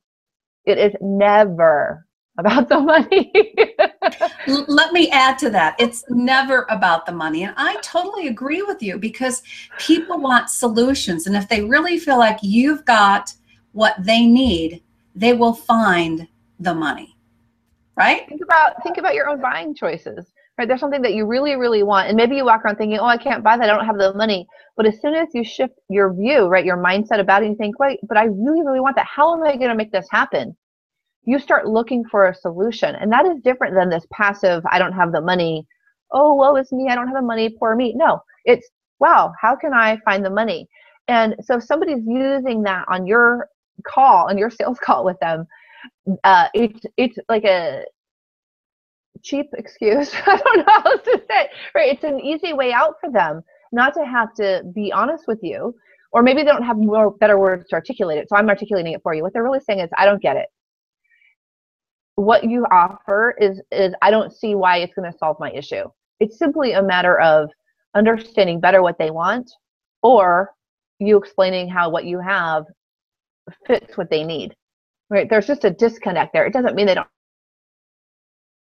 It 0.66 0.80
is 0.80 0.94
never 1.02 2.08
about 2.40 2.70
the 2.70 2.80
money. 2.80 3.32
Let 4.48 4.94
me 4.94 5.10
add 5.12 5.38
to 5.40 5.50
that. 5.52 5.76
It's 5.78 6.04
never 6.10 6.66
about 6.70 7.06
the 7.06 7.12
money. 7.12 7.44
And 7.44 7.54
I 7.58 7.76
totally 7.82 8.28
agree 8.28 8.64
with 8.64 8.82
you 8.82 8.98
because 8.98 9.44
people 9.78 10.20
want 10.20 10.50
solutions. 10.50 11.28
And 11.28 11.36
if 11.36 11.48
they 11.48 11.64
really 11.64 12.00
feel 12.00 12.18
like 12.18 12.40
you've 12.42 12.86
got 12.86 13.34
what 13.74 13.96
they 14.00 14.26
need, 14.26 14.82
they 15.16 15.34
will 15.34 15.54
find 15.54 16.28
the 16.60 16.74
money. 16.74 17.16
Right? 17.96 18.28
Think 18.28 18.42
about 18.44 18.82
think 18.82 18.98
about 18.98 19.14
your 19.14 19.30
own 19.30 19.40
buying 19.40 19.76
choices 19.76 20.33
right? 20.58 20.68
There's 20.68 20.80
something 20.80 21.02
that 21.02 21.14
you 21.14 21.26
really, 21.26 21.56
really 21.56 21.84
want, 21.84 22.08
and 22.08 22.18
maybe 22.18 22.36
you 22.36 22.46
walk 22.46 22.64
around 22.66 22.78
thinking, 22.78 23.00
"Oh, 23.00 23.06
I 23.06 23.18
can't 23.18 23.44
buy 23.44 23.58
that. 23.58 23.70
I 23.70 23.76
don't 23.76 23.86
have 23.86 23.98
the 23.98 24.14
money." 24.14 24.48
But 24.78 24.86
as 24.88 25.00
soon 25.02 25.16
as 25.16 25.30
you 25.34 25.44
shift 25.44 25.76
your 25.90 26.14
view, 26.14 26.48
right, 26.48 26.66
your 26.66 26.78
mindset 26.78 27.20
about 27.20 27.44
it, 27.44 27.50
you 27.50 27.56
think, 27.56 27.80
"Wait, 27.80 28.00
but 28.08 28.18
I 28.18 28.26
really, 28.26 28.64
really 28.66 28.80
want 28.80 28.96
that. 28.98 29.08
How 29.08 29.34
am 29.34 29.44
I 29.44 29.56
going 29.58 29.70
to 29.70 29.76
make 29.76 29.92
this 29.92 30.08
happen?" 30.12 30.56
You 31.26 31.40
start 31.40 31.68
looking 31.68 32.04
for 32.06 32.28
a 32.28 32.36
solution, 32.36 32.96
and 32.96 33.12
that 33.12 33.26
is 33.26 33.40
different 33.44 33.76
than 33.76 33.90
this 33.90 34.06
passive, 34.12 34.64
"I 34.70 34.80
don't 34.80 34.94
have 34.94 35.12
the 35.12 35.22
money." 35.22 35.66
Oh, 36.12 36.36
well, 36.36 36.56
it's 36.58 36.72
me. 36.72 36.88
I 36.90 36.96
don't 36.96 37.08
have 37.08 37.16
the 37.18 37.22
money. 37.22 37.50
Poor 37.50 37.76
me. 37.76 37.94
No, 37.96 38.22
it's 38.46 38.70
wow. 39.00 39.34
How 39.42 39.56
can 39.56 39.74
I 39.74 39.98
find 40.06 40.24
the 40.26 40.30
money? 40.30 40.68
And 41.08 41.36
so, 41.42 41.58
if 41.58 41.64
somebody's 41.64 42.04
using 42.08 42.64
that 42.64 42.86
on 42.90 43.08
your 43.08 43.50
call, 43.86 44.30
on 44.30 44.38
your 44.38 44.50
sales 44.52 44.80
call 44.84 45.06
with 45.06 45.20
them, 45.20 45.48
uh, 46.24 46.48
it's 46.54 46.82
it's 46.98 47.18
like 47.30 47.44
a 47.46 47.84
cheap 49.22 49.48
excuse. 49.58 50.14
I 50.26 50.38
don't 50.38 50.58
know 50.58 50.64
how 50.68 50.84
else 50.92 51.02
to 51.06 51.22
say. 51.30 51.50
Right? 51.76 51.94
It's 51.94 52.04
an 52.04 52.20
easy 52.20 52.54
way 52.54 52.74
out 52.74 52.96
for 53.02 53.12
them 53.12 53.44
not 53.72 53.94
to 53.96 54.06
have 54.06 54.34
to 54.36 54.64
be 54.74 54.92
honest 54.94 55.26
with 55.28 55.40
you, 55.42 55.76
or 56.12 56.22
maybe 56.24 56.42
they 56.44 56.48
don't 56.52 56.64
have 56.64 56.78
more 56.78 57.12
better 57.12 57.40
words 57.40 57.68
to 57.70 57.76
articulate 57.76 58.20
it. 58.20 58.30
So 58.30 58.36
I'm 58.38 58.50
articulating 58.50 58.94
it 58.94 59.02
for 59.04 59.14
you. 59.14 59.24
What 59.24 59.34
they're 59.34 59.44
really 59.44 59.60
saying 59.62 59.80
is, 59.80 59.90
I 59.98 60.06
don't 60.06 60.22
get 60.22 60.38
it. 60.38 60.48
what 62.16 62.44
you 62.44 62.66
offer 62.72 63.36
is 63.40 63.62
is 63.72 63.94
I 64.02 64.12
don't 64.12 64.34
see 64.34 64.56
why 64.56 64.78
it's 64.78 64.94
going 64.94 65.12
to 65.12 65.18
solve 65.18 65.38
my 65.40 65.52
issue. 65.52 65.86
It's 66.20 66.38
simply 66.38 66.74
a 66.74 66.84
matter 66.84 67.20
of 67.20 67.50
understanding 67.96 68.60
better 68.60 68.82
what 68.82 68.98
they 69.00 69.12
want 69.12 69.52
or 70.04 70.52
you 71.00 71.18
explaining 71.18 71.70
how 71.70 71.90
what 71.90 72.06
you 72.06 72.20
have 72.20 72.66
fits 73.68 73.98
what 73.98 74.10
they 74.10 74.24
need. 74.24 74.56
Right? 75.10 75.30
There's 75.30 75.48
just 75.48 75.66
a 75.66 75.72
disconnect 75.72 76.34
there. 76.34 76.46
It 76.46 76.54
doesn't 76.54 76.76
mean 76.76 76.86
they 76.88 76.96
don't 76.96 77.08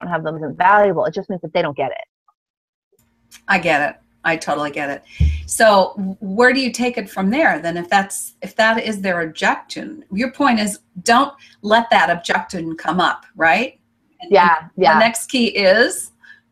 have 0.08 0.24
them 0.24 0.44
as 0.44 0.56
valuable. 0.56 1.06
It 1.06 1.14
just 1.14 1.30
means 1.30 1.42
that 1.42 1.54
they 1.54 1.62
don't 1.62 1.78
get 1.78 1.92
it. 1.92 3.38
I 3.48 3.60
get 3.60 3.90
it. 3.90 3.98
I 4.24 4.38
totally 4.38 4.72
get 4.72 4.90
it. 4.90 5.04
So 5.48 5.94
where 6.20 6.54
do 6.54 6.60
you 6.60 6.72
take 6.72 6.98
it 6.98 7.10
from 7.10 7.32
there? 7.32 7.60
Then 7.60 7.76
if 7.76 7.90
that's 7.90 8.34
if 8.42 8.56
that 8.56 8.84
is 8.84 9.02
their 9.02 9.22
objection, 9.22 10.06
your 10.12 10.32
point 10.32 10.60
is 10.60 10.80
don't 11.02 11.34
let 11.62 11.90
that 11.90 12.10
objection 12.10 12.78
come 12.78 13.00
up, 13.00 13.26
right? 13.36 13.80
And 14.22 14.32
yeah, 14.32 14.68
yeah. 14.78 14.94
The 14.94 15.00
next 15.00 15.28
key 15.28 15.48
is 15.48 16.12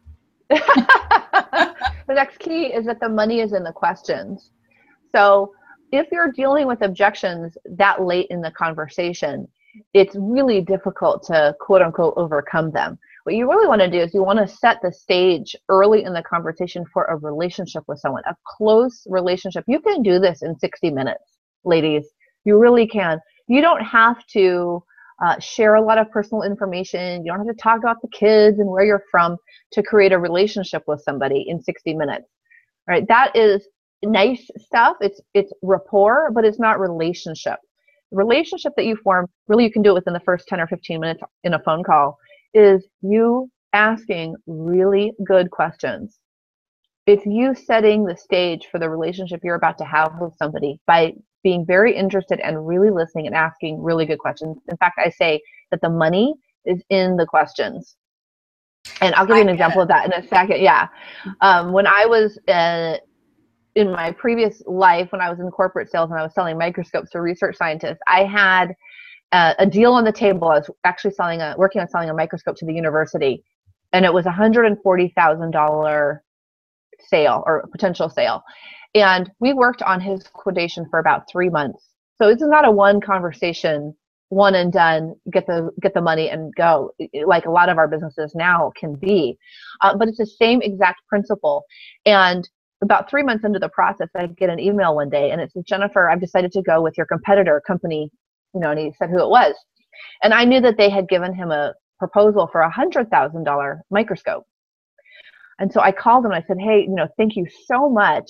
the 0.49 1.73
next 2.07 2.39
key 2.39 2.65
is 2.67 2.85
that 2.87 2.99
the 2.99 3.09
money 3.09 3.39
is 3.39 3.53
in 3.53 3.63
the 3.63 3.71
questions. 3.71 4.49
So 5.11 5.53
if 5.91 6.07
you're 6.11 6.31
dealing 6.31 6.65
with 6.65 6.81
objections 6.81 7.55
that 7.65 8.03
late 8.03 8.27
in 8.31 8.41
the 8.41 8.51
conversation, 8.51 9.47
it's 9.93 10.15
really 10.15 10.61
difficult 10.61 11.23
to 11.23 11.55
quote 11.59 11.83
unquote 11.83 12.15
overcome 12.17 12.71
them. 12.71 12.97
What 13.29 13.35
you 13.35 13.47
really 13.47 13.67
want 13.67 13.81
to 13.81 13.91
do 13.91 13.99
is 13.99 14.11
you 14.15 14.23
want 14.23 14.39
to 14.39 14.47
set 14.47 14.81
the 14.81 14.91
stage 14.91 15.55
early 15.69 16.03
in 16.03 16.13
the 16.13 16.23
conversation 16.23 16.83
for 16.91 17.03
a 17.05 17.15
relationship 17.15 17.83
with 17.87 17.99
someone, 17.99 18.23
a 18.25 18.35
close 18.43 19.05
relationship. 19.07 19.65
You 19.67 19.79
can 19.81 20.01
do 20.01 20.17
this 20.17 20.41
in 20.41 20.57
60 20.57 20.89
minutes, 20.89 21.37
ladies. 21.63 22.07
You 22.43 22.57
really 22.57 22.87
can. 22.87 23.19
You 23.45 23.61
don't 23.61 23.83
have 23.83 24.25
to 24.33 24.83
uh, 25.23 25.37
share 25.37 25.75
a 25.75 25.81
lot 25.81 25.99
of 25.99 26.09
personal 26.09 26.41
information. 26.41 27.23
You 27.23 27.31
don't 27.31 27.45
have 27.45 27.55
to 27.55 27.61
talk 27.61 27.77
about 27.77 28.01
the 28.01 28.07
kids 28.07 28.57
and 28.57 28.67
where 28.67 28.83
you're 28.83 29.03
from 29.11 29.37
to 29.73 29.83
create 29.83 30.11
a 30.11 30.17
relationship 30.17 30.81
with 30.87 31.03
somebody 31.03 31.45
in 31.47 31.61
60 31.61 31.93
minutes. 31.93 32.25
All 32.87 32.95
right, 32.95 33.07
that 33.09 33.35
is 33.35 33.67
nice 34.01 34.49
stuff. 34.57 34.97
It's 35.01 35.21
it's 35.35 35.53
rapport, 35.61 36.31
but 36.33 36.45
it's 36.45 36.57
not 36.57 36.79
relationship. 36.79 37.59
The 38.09 38.17
relationship 38.17 38.73
that 38.75 38.85
you 38.85 38.95
form, 38.95 39.27
really 39.47 39.65
you 39.65 39.71
can 39.71 39.83
do 39.83 39.91
it 39.91 39.93
within 39.93 40.13
the 40.13 40.19
first 40.21 40.47
10 40.47 40.59
or 40.59 40.65
15 40.65 40.99
minutes 40.99 41.21
in 41.43 41.53
a 41.53 41.59
phone 41.59 41.83
call, 41.83 42.17
is 42.53 42.87
you 43.01 43.49
asking 43.73 44.35
really 44.47 45.13
good 45.25 45.51
questions. 45.51 46.19
It's 47.05 47.25
you 47.25 47.55
setting 47.55 48.05
the 48.05 48.15
stage 48.17 48.67
for 48.71 48.79
the 48.79 48.89
relationship 48.89 49.41
you're 49.43 49.55
about 49.55 49.77
to 49.79 49.85
have 49.85 50.13
with 50.19 50.33
somebody 50.37 50.79
by 50.85 51.13
being 51.43 51.65
very 51.65 51.95
interested 51.95 52.39
and 52.39 52.67
really 52.67 52.89
listening 52.89 53.27
and 53.27 53.35
asking 53.35 53.81
really 53.81 54.05
good 54.05 54.19
questions. 54.19 54.57
In 54.69 54.77
fact, 54.77 54.99
I 54.99 55.09
say 55.09 55.41
that 55.71 55.81
the 55.81 55.89
money 55.89 56.33
is 56.65 56.83
in 56.89 57.15
the 57.15 57.25
questions. 57.25 57.95
And 59.01 59.15
I'll 59.15 59.25
give 59.25 59.37
you 59.37 59.41
an 59.41 59.49
example 59.49 59.81
of 59.81 59.87
that 59.87 60.05
in 60.05 60.13
a 60.13 60.27
second. 60.27 60.61
Yeah. 60.61 60.87
Um, 61.41 61.71
when 61.71 61.87
I 61.87 62.05
was 62.05 62.37
uh, 62.47 62.97
in 63.75 63.91
my 63.91 64.11
previous 64.11 64.61
life, 64.65 65.11
when 65.11 65.21
I 65.21 65.29
was 65.29 65.39
in 65.39 65.49
corporate 65.51 65.89
sales 65.89 66.11
and 66.11 66.19
I 66.19 66.23
was 66.23 66.33
selling 66.33 66.57
microscopes 66.57 67.09
to 67.11 67.21
research 67.21 67.55
scientists, 67.55 67.99
I 68.07 68.25
had 68.25 68.73
uh, 69.31 69.53
a 69.59 69.65
deal 69.65 69.93
on 69.93 70.03
the 70.03 70.11
table. 70.11 70.49
I 70.49 70.59
was 70.59 70.69
actually 70.83 71.11
selling 71.11 71.41
a, 71.41 71.55
working 71.57 71.81
on 71.81 71.87
selling 71.89 72.09
a 72.09 72.13
microscope 72.13 72.55
to 72.57 72.65
the 72.65 72.73
university, 72.73 73.43
and 73.93 74.05
it 74.05 74.13
was 74.13 74.25
a 74.25 74.31
hundred 74.31 74.65
and 74.65 74.77
forty 74.81 75.13
thousand 75.15 75.51
dollar 75.51 76.23
sale 76.99 77.43
or 77.45 77.67
potential 77.71 78.09
sale. 78.09 78.43
And 78.95 79.31
we 79.39 79.53
worked 79.53 79.81
on 79.83 80.01
his 80.01 80.23
quotation 80.33 80.87
for 80.89 80.99
about 80.99 81.29
three 81.31 81.49
months. 81.49 81.85
So 82.17 82.27
this 82.29 82.41
is 82.41 82.49
not 82.49 82.67
a 82.67 82.71
one 82.71 83.01
conversation, 83.01 83.95
one 84.29 84.55
and 84.55 84.73
done, 84.73 85.15
get 85.31 85.45
the 85.47 85.71
get 85.81 85.93
the 85.93 86.01
money 86.01 86.29
and 86.29 86.53
go, 86.55 86.91
like 87.25 87.45
a 87.45 87.51
lot 87.51 87.69
of 87.69 87.77
our 87.77 87.87
businesses 87.87 88.33
now 88.35 88.71
can 88.77 88.95
be. 88.95 89.37
Uh, 89.81 89.95
but 89.97 90.07
it's 90.07 90.17
the 90.17 90.25
same 90.25 90.61
exact 90.61 91.01
principle. 91.07 91.65
And 92.05 92.49
about 92.81 93.09
three 93.09 93.23
months 93.23 93.45
into 93.45 93.59
the 93.59 93.69
process, 93.69 94.09
I 94.15 94.27
get 94.27 94.49
an 94.49 94.59
email 94.59 94.95
one 94.95 95.09
day, 95.09 95.31
and 95.31 95.41
it 95.41 95.51
says, 95.51 95.63
Jennifer, 95.65 96.09
I've 96.09 96.21
decided 96.21 96.51
to 96.53 96.61
go 96.61 96.81
with 96.81 96.97
your 96.97 97.05
competitor 97.05 97.61
company, 97.65 98.11
you 98.53 98.59
know, 98.59 98.71
and 98.71 98.79
he 98.79 98.93
said 98.97 99.09
who 99.09 99.19
it 99.19 99.29
was. 99.29 99.55
And 100.23 100.33
I 100.33 100.45
knew 100.45 100.61
that 100.61 100.77
they 100.77 100.89
had 100.89 101.09
given 101.09 101.33
him 101.33 101.51
a 101.51 101.73
proposal 101.97 102.47
for 102.51 102.61
a 102.61 102.69
hundred 102.69 103.09
thousand 103.09 103.43
dollar 103.43 103.81
microscope. 103.89 104.45
And 105.59 105.71
so 105.71 105.81
I 105.81 105.91
called 105.91 106.25
him 106.25 106.31
and 106.31 106.43
I 106.43 106.47
said, 106.47 106.57
Hey, 106.59 106.81
you 106.81 106.95
know, 106.95 107.07
thank 107.17 107.35
you 107.35 107.45
so 107.65 107.89
much 107.89 108.29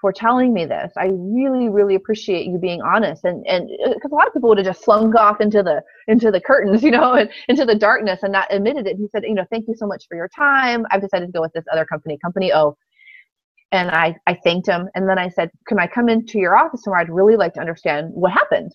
for 0.00 0.12
telling 0.12 0.52
me 0.52 0.66
this. 0.66 0.92
I 0.98 1.06
really, 1.14 1.70
really 1.70 1.94
appreciate 1.94 2.44
you 2.44 2.58
being 2.58 2.82
honest. 2.82 3.24
And 3.24 3.46
and 3.46 3.70
because 3.94 4.12
uh, 4.12 4.14
a 4.14 4.16
lot 4.16 4.26
of 4.26 4.34
people 4.34 4.50
would 4.50 4.58
have 4.58 4.66
just 4.66 4.84
flung 4.84 5.16
off 5.16 5.40
into 5.40 5.62
the 5.62 5.82
into 6.08 6.30
the 6.30 6.42
curtains, 6.42 6.82
you 6.86 6.90
know, 6.90 7.14
and 7.14 7.30
into 7.48 7.64
the 7.64 7.74
darkness 7.74 8.22
and 8.22 8.32
not 8.32 8.52
admitted 8.52 8.86
it. 8.86 8.98
He 8.98 9.08
said, 9.08 9.24
you 9.24 9.34
know, 9.34 9.46
thank 9.50 9.66
you 9.66 9.74
so 9.74 9.86
much 9.86 10.04
for 10.06 10.16
your 10.16 10.28
time. 10.28 10.84
I've 10.90 11.00
decided 11.00 11.26
to 11.26 11.32
go 11.32 11.40
with 11.40 11.54
this 11.54 11.64
other 11.72 11.86
company, 11.86 12.18
Company 12.22 12.52
O. 12.52 12.76
And 13.72 13.90
I, 13.90 14.14
I 14.26 14.34
thanked 14.44 14.68
him. 14.68 14.88
And 14.94 15.08
then 15.08 15.18
I 15.18 15.28
said, 15.30 15.50
Can 15.66 15.78
I 15.78 15.86
come 15.86 16.10
into 16.10 16.38
your 16.38 16.54
office 16.54 16.82
tomorrow? 16.82 17.00
I'd 17.00 17.10
really 17.10 17.36
like 17.36 17.54
to 17.54 17.60
understand 17.60 18.10
what 18.12 18.30
happened. 18.30 18.72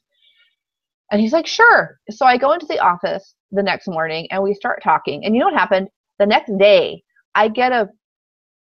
And 1.11 1.21
he's 1.21 1.33
like, 1.33 1.47
Sure. 1.47 1.99
So 2.09 2.25
I 2.25 2.37
go 2.37 2.51
into 2.53 2.65
the 2.67 2.79
office 2.79 3.35
the 3.51 3.63
next 3.63 3.87
morning 3.87 4.27
and 4.31 4.43
we 4.43 4.53
start 4.53 4.81
talking. 4.83 5.25
And 5.25 5.33
you 5.35 5.39
know 5.39 5.47
what 5.47 5.55
happened? 5.55 5.87
The 6.19 6.25
next 6.25 6.51
day, 6.57 7.03
I 7.35 7.47
get 7.47 7.71
a 7.71 7.89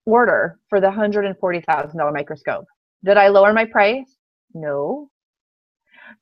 order 0.05 0.59
for 0.69 0.79
the 0.79 0.87
$140,000 0.87 2.13
microscope. 2.13 2.65
Did 3.03 3.17
I 3.17 3.29
lower 3.29 3.53
my 3.53 3.65
price? 3.65 4.17
No. 4.53 5.09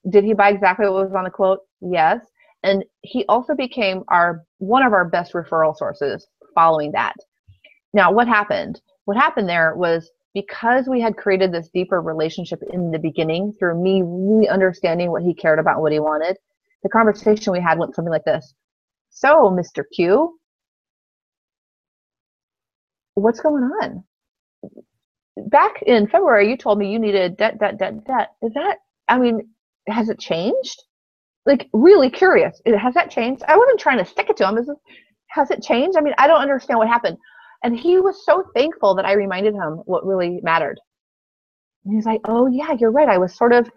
Did 0.09 0.23
he 0.23 0.33
buy 0.33 0.49
exactly 0.49 0.85
what 0.85 1.05
was 1.05 1.13
on 1.15 1.25
the 1.25 1.29
quote? 1.29 1.59
Yes. 1.81 2.19
And 2.63 2.83
he 3.01 3.25
also 3.27 3.55
became 3.55 4.03
our 4.07 4.43
one 4.59 4.83
of 4.83 4.93
our 4.93 5.05
best 5.09 5.33
referral 5.33 5.75
sources 5.75 6.27
following 6.55 6.91
that. 6.93 7.15
Now, 7.93 8.11
what 8.11 8.27
happened? 8.27 8.81
What 9.05 9.17
happened 9.17 9.49
there 9.49 9.75
was 9.75 10.09
because 10.33 10.87
we 10.87 10.99
had 10.99 11.15
created 11.15 11.51
this 11.51 11.69
deeper 11.69 12.01
relationship 12.01 12.61
in 12.71 12.91
the 12.91 12.99
beginning 12.99 13.53
through 13.53 13.81
me 13.81 14.01
really 14.03 14.49
understanding 14.49 15.11
what 15.11 15.21
he 15.23 15.33
cared 15.33 15.59
about, 15.59 15.81
what 15.81 15.91
he 15.91 15.99
wanted, 15.99 16.37
the 16.81 16.89
conversation 16.89 17.53
we 17.53 17.61
had 17.61 17.77
went 17.77 17.95
something 17.95 18.11
like 18.11 18.25
this. 18.25 18.53
So, 19.09 19.49
Mr. 19.51 19.83
Q, 19.95 20.39
what's 23.13 23.39
going 23.39 23.63
on? 23.63 24.03
Back 25.37 25.81
in 25.83 26.07
February, 26.07 26.49
you 26.49 26.57
told 26.57 26.79
me 26.79 26.91
you 26.91 26.99
needed 26.99 27.37
debt, 27.37 27.59
debt, 27.59 27.77
debt, 27.77 28.05
debt. 28.05 28.29
Is 28.41 28.53
that, 28.53 28.79
I 29.07 29.19
mean, 29.19 29.49
has 29.87 30.09
it 30.09 30.19
changed? 30.19 30.83
Like, 31.45 31.69
really 31.73 32.09
curious. 32.09 32.59
Has 32.65 32.93
that 32.95 33.11
changed? 33.11 33.43
I 33.47 33.57
wasn't 33.57 33.79
trying 33.79 33.97
to 33.97 34.05
stick 34.05 34.29
it 34.29 34.37
to 34.37 34.47
him. 34.47 34.57
Is 34.57 34.69
has 35.27 35.51
it 35.51 35.61
changed? 35.61 35.97
I 35.97 36.01
mean, 36.01 36.13
I 36.17 36.27
don't 36.27 36.41
understand 36.41 36.77
what 36.79 36.87
happened. 36.87 37.17
And 37.63 37.77
he 37.77 37.99
was 37.99 38.25
so 38.25 38.43
thankful 38.53 38.93
that 38.95 39.05
I 39.05 39.13
reminded 39.13 39.53
him 39.53 39.81
what 39.85 40.05
really 40.05 40.39
mattered. 40.43 40.79
And 41.85 41.95
he's 41.95 42.05
like, 42.05 42.21
oh, 42.25 42.47
yeah, 42.47 42.73
you're 42.79 42.91
right. 42.91 43.09
I 43.09 43.17
was 43.17 43.35
sort 43.35 43.53
of 43.53 43.69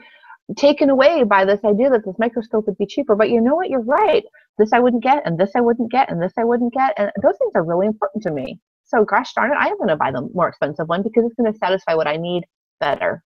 taken 0.57 0.90
away 0.90 1.25
by 1.25 1.44
this 1.44 1.64
idea 1.64 1.90
that 1.90 2.05
this 2.05 2.18
microscope 2.18 2.66
would 2.66 2.79
be 2.79 2.87
cheaper. 2.87 3.16
But 3.16 3.31
you 3.31 3.40
know 3.40 3.55
what? 3.55 3.70
You're 3.70 3.83
right. 3.83 4.25
This 4.59 4.72
I 4.72 4.81
wouldn't 4.81 5.03
get, 5.03 5.27
and 5.27 5.38
this 5.38 5.53
I 5.55 5.61
wouldn't 5.61 5.90
get, 5.90 6.11
and 6.11 6.20
this 6.20 6.33
I 6.37 6.44
wouldn't 6.44 6.72
get. 6.72 6.94
And 6.99 7.11
those 7.22 7.37
things 7.38 7.53
are 7.55 7.64
really 7.64 7.87
important 7.87 8.22
to 8.25 8.31
me. 8.31 8.59
So 8.85 9.05
gosh 9.05 9.33
darn 9.35 9.51
it, 9.51 9.57
I 9.57 9.66
am 9.66 9.77
going 9.77 9.88
to 9.88 9.96
buy 9.96 10.12
the 10.12 10.29
more 10.33 10.49
expensive 10.49 10.88
one 10.88 11.03
because 11.03 11.25
it's 11.25 11.35
going 11.35 11.53
to 11.53 11.59
satisfy 11.59 11.94
what 11.94 12.07
I 12.07 12.16
need 12.16 12.44
better. 12.79 13.22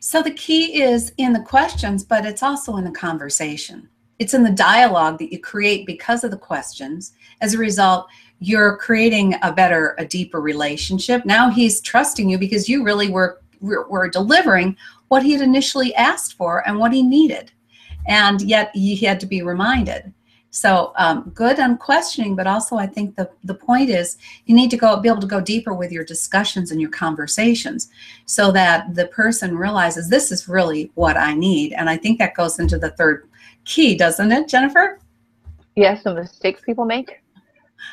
So 0.00 0.22
the 0.22 0.30
key 0.30 0.80
is 0.82 1.12
in 1.18 1.32
the 1.32 1.42
questions, 1.42 2.02
but 2.04 2.24
it's 2.24 2.42
also 2.42 2.76
in 2.76 2.84
the 2.84 2.90
conversation. 2.90 3.88
It's 4.18 4.32
in 4.32 4.44
the 4.44 4.50
dialogue 4.50 5.18
that 5.18 5.32
you 5.32 5.38
create 5.38 5.86
because 5.86 6.24
of 6.24 6.30
the 6.30 6.38
questions. 6.38 7.12
As 7.42 7.52
a 7.52 7.58
result, 7.58 8.06
you're 8.38 8.76
creating 8.76 9.34
a 9.42 9.52
better, 9.52 9.94
a 9.98 10.04
deeper 10.04 10.40
relationship. 10.40 11.24
Now 11.24 11.50
he's 11.50 11.80
trusting 11.80 12.28
you 12.28 12.38
because 12.38 12.68
you 12.68 12.84
really 12.84 13.08
were 13.08 13.40
were, 13.60 14.08
delivering 14.08 14.76
what 15.08 15.22
he 15.22 15.32
had 15.32 15.40
initially 15.40 15.94
asked 15.94 16.34
for 16.34 16.66
and 16.68 16.78
what 16.78 16.92
he 16.92 17.02
needed. 17.02 17.52
And 18.06 18.40
yet 18.42 18.70
he 18.74 18.96
had 18.96 19.18
to 19.20 19.26
be 19.26 19.42
reminded. 19.42 20.12
So 20.50 20.92
um, 20.96 21.30
good 21.34 21.60
on 21.60 21.76
questioning, 21.76 22.34
but 22.34 22.46
also 22.46 22.76
I 22.76 22.86
think 22.86 23.14
the, 23.14 23.28
the 23.44 23.54
point 23.54 23.90
is 23.90 24.16
you 24.46 24.54
need 24.54 24.70
to 24.70 24.76
go 24.76 24.98
be 24.98 25.08
able 25.08 25.20
to 25.20 25.26
go 25.26 25.40
deeper 25.40 25.74
with 25.74 25.92
your 25.92 26.04
discussions 26.04 26.70
and 26.70 26.80
your 26.80 26.90
conversations 26.90 27.90
so 28.24 28.50
that 28.52 28.94
the 28.94 29.06
person 29.08 29.58
realizes 29.58 30.08
this 30.08 30.32
is 30.32 30.48
really 30.48 30.90
what 30.94 31.16
I 31.16 31.34
need. 31.34 31.74
And 31.74 31.90
I 31.90 31.96
think 31.96 32.18
that 32.18 32.34
goes 32.34 32.58
into 32.58 32.78
the 32.78 32.90
third 32.90 33.28
key, 33.64 33.96
doesn't 33.96 34.32
it, 34.32 34.48
Jennifer? 34.48 34.98
Yes, 35.74 36.04
the 36.04 36.14
mistakes 36.14 36.62
people 36.62 36.86
make. 36.86 37.20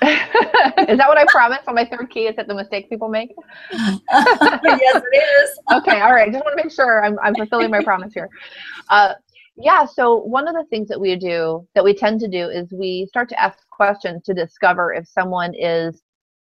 Is 0.01 0.97
that 0.97 1.07
what 1.07 1.17
I 1.17 1.25
promised 1.27 1.67
on 1.67 1.75
my 1.75 1.85
third 1.85 2.09
key? 2.09 2.27
Is 2.27 2.35
that 2.35 2.47
the 2.47 2.55
mistakes 2.55 2.87
people 2.89 3.09
make? 3.09 3.33
yes, 3.71 3.99
it 4.11 5.17
is. 5.17 5.59
okay, 5.73 6.01
all 6.01 6.13
right. 6.13 6.31
Just 6.31 6.43
want 6.43 6.57
to 6.57 6.63
make 6.63 6.71
sure 6.71 7.03
I'm, 7.03 7.17
I'm 7.23 7.35
fulfilling 7.35 7.71
my 7.71 7.83
promise 7.83 8.13
here. 8.13 8.29
Uh, 8.89 9.13
yeah, 9.55 9.85
so 9.85 10.17
one 10.17 10.47
of 10.47 10.55
the 10.55 10.65
things 10.69 10.87
that 10.87 10.99
we 10.99 11.15
do, 11.15 11.67
that 11.75 11.83
we 11.83 11.93
tend 11.93 12.19
to 12.21 12.27
do, 12.27 12.49
is 12.49 12.71
we 12.71 13.05
start 13.07 13.29
to 13.29 13.41
ask 13.41 13.57
questions 13.69 14.23
to 14.23 14.33
discover 14.33 14.93
if 14.93 15.07
someone 15.07 15.53
is, 15.55 16.01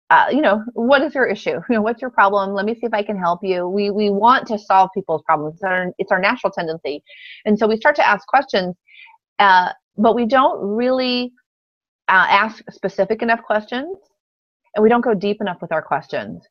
uh, 0.10 0.28
you 0.32 0.42
know, 0.42 0.64
what 0.74 1.02
is 1.02 1.14
your 1.14 1.26
issue? 1.26 1.52
You 1.52 1.64
know, 1.70 1.82
what's 1.82 2.02
your 2.02 2.12
problem? 2.12 2.54
Let 2.54 2.66
me 2.66 2.74
see 2.76 2.86
if 2.86 2.94
I 2.94 3.04
can 3.04 3.18
help 3.18 3.42
you. 3.44 3.68
We 3.68 3.92
we 3.92 4.10
want 4.10 4.48
to 4.48 4.60
solve 4.60 4.90
people's 4.94 5.22
problems. 5.24 5.56
It's 5.56 5.64
our, 5.64 5.92
it's 5.98 6.12
our 6.12 6.20
natural 6.20 6.52
tendency, 6.52 7.04
and 7.46 7.58
so 7.60 7.68
we 7.68 7.78
start 7.78 7.96
to 7.98 8.08
ask 8.08 8.26
questions. 8.28 8.76
Uh, 9.40 9.70
but 9.98 10.16
we 10.16 10.26
don't 10.26 10.60
really 10.60 11.34
uh, 12.08 12.28
ask 12.30 12.64
specific 12.72 13.22
enough 13.22 13.42
questions 13.44 13.98
and 14.76 14.84
we 14.84 14.90
don't 14.90 15.02
go 15.02 15.14
deep 15.14 15.42
enough 15.42 15.62
with 15.62 15.72
our 15.72 15.82
questions. 15.82 16.44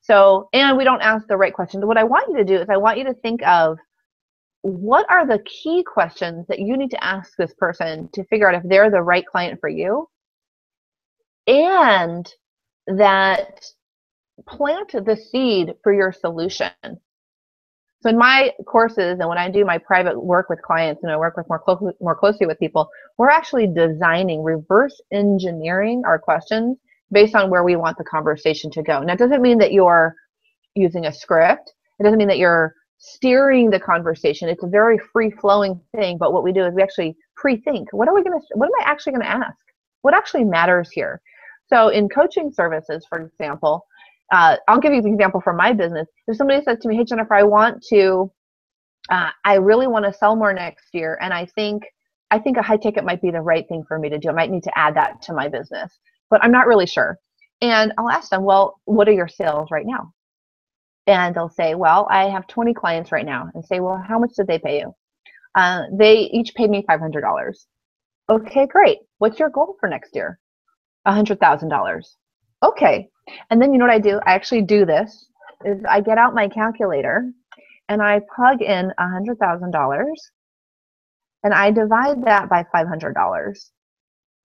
So, 0.00 0.48
and 0.52 0.76
we 0.76 0.84
don't 0.84 1.00
ask 1.00 1.26
the 1.28 1.36
right 1.36 1.54
questions. 1.54 1.84
What 1.84 1.96
I 1.96 2.04
want 2.04 2.28
you 2.30 2.36
to 2.38 2.44
do 2.44 2.56
is 2.60 2.68
I 2.68 2.76
want 2.76 2.98
you 2.98 3.04
to 3.04 3.14
think 3.14 3.42
of 3.42 3.78
what 4.62 5.06
are 5.10 5.26
the 5.26 5.40
key 5.40 5.84
questions 5.84 6.46
that 6.48 6.60
you 6.60 6.76
need 6.76 6.90
to 6.90 7.04
ask 7.04 7.32
this 7.36 7.52
person 7.54 8.08
to 8.14 8.24
figure 8.24 8.48
out 8.48 8.54
if 8.54 8.68
they're 8.68 8.90
the 8.90 9.02
right 9.02 9.26
client 9.26 9.60
for 9.60 9.68
you 9.68 10.08
and 11.46 12.32
that 12.86 13.64
plant 14.48 14.92
the 14.92 15.16
seed 15.16 15.74
for 15.82 15.92
your 15.92 16.12
solution. 16.12 16.70
So 18.02 18.10
in 18.10 18.18
my 18.18 18.50
courses 18.66 19.20
and 19.20 19.28
when 19.28 19.38
I 19.38 19.48
do 19.48 19.64
my 19.64 19.78
private 19.78 20.20
work 20.20 20.50
with 20.50 20.60
clients 20.60 21.04
and 21.04 21.12
I 21.12 21.16
work 21.16 21.36
with 21.36 21.48
more 21.48 21.60
closely 21.60 21.92
more 22.00 22.16
closely 22.16 22.46
with 22.46 22.58
people, 22.58 22.90
we're 23.16 23.30
actually 23.30 23.68
designing 23.68 24.42
reverse 24.42 25.00
engineering 25.12 26.02
our 26.04 26.18
questions 26.18 26.78
based 27.12 27.36
on 27.36 27.48
where 27.48 27.62
we 27.62 27.76
want 27.76 27.96
the 27.98 28.04
conversation 28.04 28.72
to 28.72 28.82
go. 28.82 29.00
Now 29.02 29.12
it 29.12 29.20
doesn't 29.20 29.40
mean 29.40 29.58
that 29.58 29.72
you're 29.72 30.16
using 30.74 31.06
a 31.06 31.12
script. 31.12 31.72
It 32.00 32.02
doesn't 32.02 32.18
mean 32.18 32.28
that 32.28 32.38
you're 32.38 32.74
steering 32.98 33.70
the 33.70 33.78
conversation. 33.78 34.48
It's 34.48 34.64
a 34.64 34.68
very 34.68 34.98
free 35.12 35.30
flowing 35.30 35.80
thing, 35.94 36.18
but 36.18 36.32
what 36.32 36.42
we 36.42 36.52
do 36.52 36.64
is 36.64 36.74
we 36.74 36.82
actually 36.82 37.16
pre-think. 37.36 37.92
What 37.92 38.08
are 38.08 38.14
we 38.14 38.24
going 38.24 38.38
to 38.38 38.46
what 38.54 38.66
am 38.66 38.72
I 38.80 38.90
actually 38.90 39.12
going 39.12 39.22
to 39.22 39.30
ask? 39.30 39.56
What 40.00 40.14
actually 40.14 40.44
matters 40.44 40.90
here? 40.90 41.20
So 41.68 41.88
in 41.88 42.08
coaching 42.08 42.52
services, 42.52 43.06
for 43.08 43.20
example, 43.20 43.86
uh, 44.32 44.56
I'll 44.68 44.80
give 44.80 44.92
you 44.92 45.00
an 45.00 45.06
example 45.06 45.40
from 45.40 45.56
my 45.56 45.72
business. 45.72 46.08
If 46.28 46.36
somebody 46.36 46.62
says 46.64 46.78
to 46.80 46.88
me, 46.88 46.96
"Hey 46.96 47.04
Jennifer, 47.04 47.34
I 47.34 47.42
want 47.44 47.82
to, 47.90 48.32
uh, 49.10 49.30
I 49.44 49.54
really 49.56 49.86
want 49.88 50.06
to 50.06 50.12
sell 50.12 50.36
more 50.36 50.52
next 50.54 50.88
year, 50.94 51.18
and 51.20 51.34
I 51.34 51.46
think 51.46 51.84
I 52.30 52.38
think 52.38 52.56
a 52.58 52.62
high 52.62 52.78
ticket 52.78 53.04
might 53.04 53.22
be 53.22 53.30
the 53.30 53.42
right 53.42 53.68
thing 53.68 53.84
for 53.88 53.98
me 53.98 54.08
to 54.10 54.18
do. 54.18 54.30
I 54.30 54.32
might 54.32 54.50
need 54.50 54.64
to 54.64 54.78
add 54.78 54.96
that 54.96 55.22
to 55.22 55.34
my 55.34 55.48
business, 55.48 55.98
but 56.30 56.42
I'm 56.44 56.52
not 56.52 56.66
really 56.66 56.86
sure." 56.86 57.18
And 57.62 57.92
I'll 57.98 58.10
ask 58.10 58.30
them, 58.30 58.44
"Well, 58.44 58.80
what 58.86 59.08
are 59.08 59.12
your 59.12 59.28
sales 59.28 59.70
right 59.72 59.86
now?" 59.86 60.12
And 61.06 61.34
they'll 61.34 61.48
say, 61.50 61.74
"Well, 61.74 62.06
I 62.10 62.28
have 62.30 62.46
20 62.48 62.74
clients 62.74 63.12
right 63.12 63.26
now." 63.26 63.50
And 63.54 63.64
say, 63.64 63.80
"Well, 63.80 63.98
how 63.98 64.18
much 64.18 64.32
did 64.36 64.46
they 64.48 64.58
pay 64.58 64.80
you?" 64.80 64.94
Uh, 65.56 65.84
they 65.92 66.14
each 66.32 66.54
paid 66.54 66.70
me 66.70 66.84
$500. 66.88 67.66
Okay, 68.30 68.66
great. 68.66 68.98
What's 69.18 69.38
your 69.38 69.50
goal 69.50 69.76
for 69.80 69.88
next 69.88 70.14
year? 70.16 70.40
$100,000. 71.06 72.16
Okay. 72.62 73.08
And 73.50 73.60
then 73.60 73.72
you 73.72 73.78
know 73.78 73.86
what 73.86 73.94
I 73.94 73.98
do? 73.98 74.20
I 74.26 74.34
actually 74.34 74.62
do 74.62 74.84
this 74.84 75.26
is 75.64 75.82
I 75.88 76.00
get 76.00 76.18
out 76.18 76.34
my 76.34 76.48
calculator 76.48 77.30
and 77.88 78.02
I 78.02 78.20
plug 78.34 78.62
in 78.62 78.92
a 78.98 79.02
$100,000 79.02 80.04
and 81.44 81.54
I 81.54 81.70
divide 81.70 82.24
that 82.24 82.48
by 82.48 82.64
$500. 82.74 83.70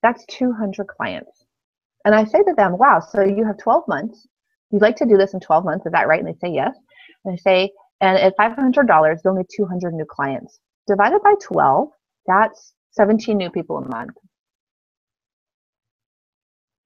That's 0.04 0.26
200 0.28 0.88
clients. 0.88 1.46
And 2.06 2.16
I 2.16 2.24
say 2.24 2.40
to 2.44 2.54
them, 2.56 2.78
wow, 2.78 3.00
so 3.00 3.24
you 3.24 3.46
have 3.46 3.58
12 3.58 3.88
months. 3.88 4.28
You'd 4.72 4.82
like 4.82 4.96
to 4.98 5.06
do 5.06 5.18
this 5.18 5.34
in 5.34 5.40
12 5.40 5.66
months. 5.66 5.86
Is 5.86 5.92
that 5.92 6.08
right? 6.08 6.24
And 6.24 6.28
they 6.28 6.38
say 6.40 6.54
yes. 6.54 6.76
And 7.26 7.34
I 7.34 7.38
say, 7.38 7.72
and 8.02 8.18
at 8.18 8.38
$500, 8.38 9.18
you'll 9.24 9.34
need 9.34 9.48
200 9.56 9.94
new 9.94 10.06
clients. 10.06 10.60
Divided 10.88 11.22
by 11.24 11.34
12, 11.42 11.90
that's 12.28 12.74
17 12.92 13.38
new 13.38 13.50
people 13.50 13.78
a 13.78 13.88
month 13.88 14.16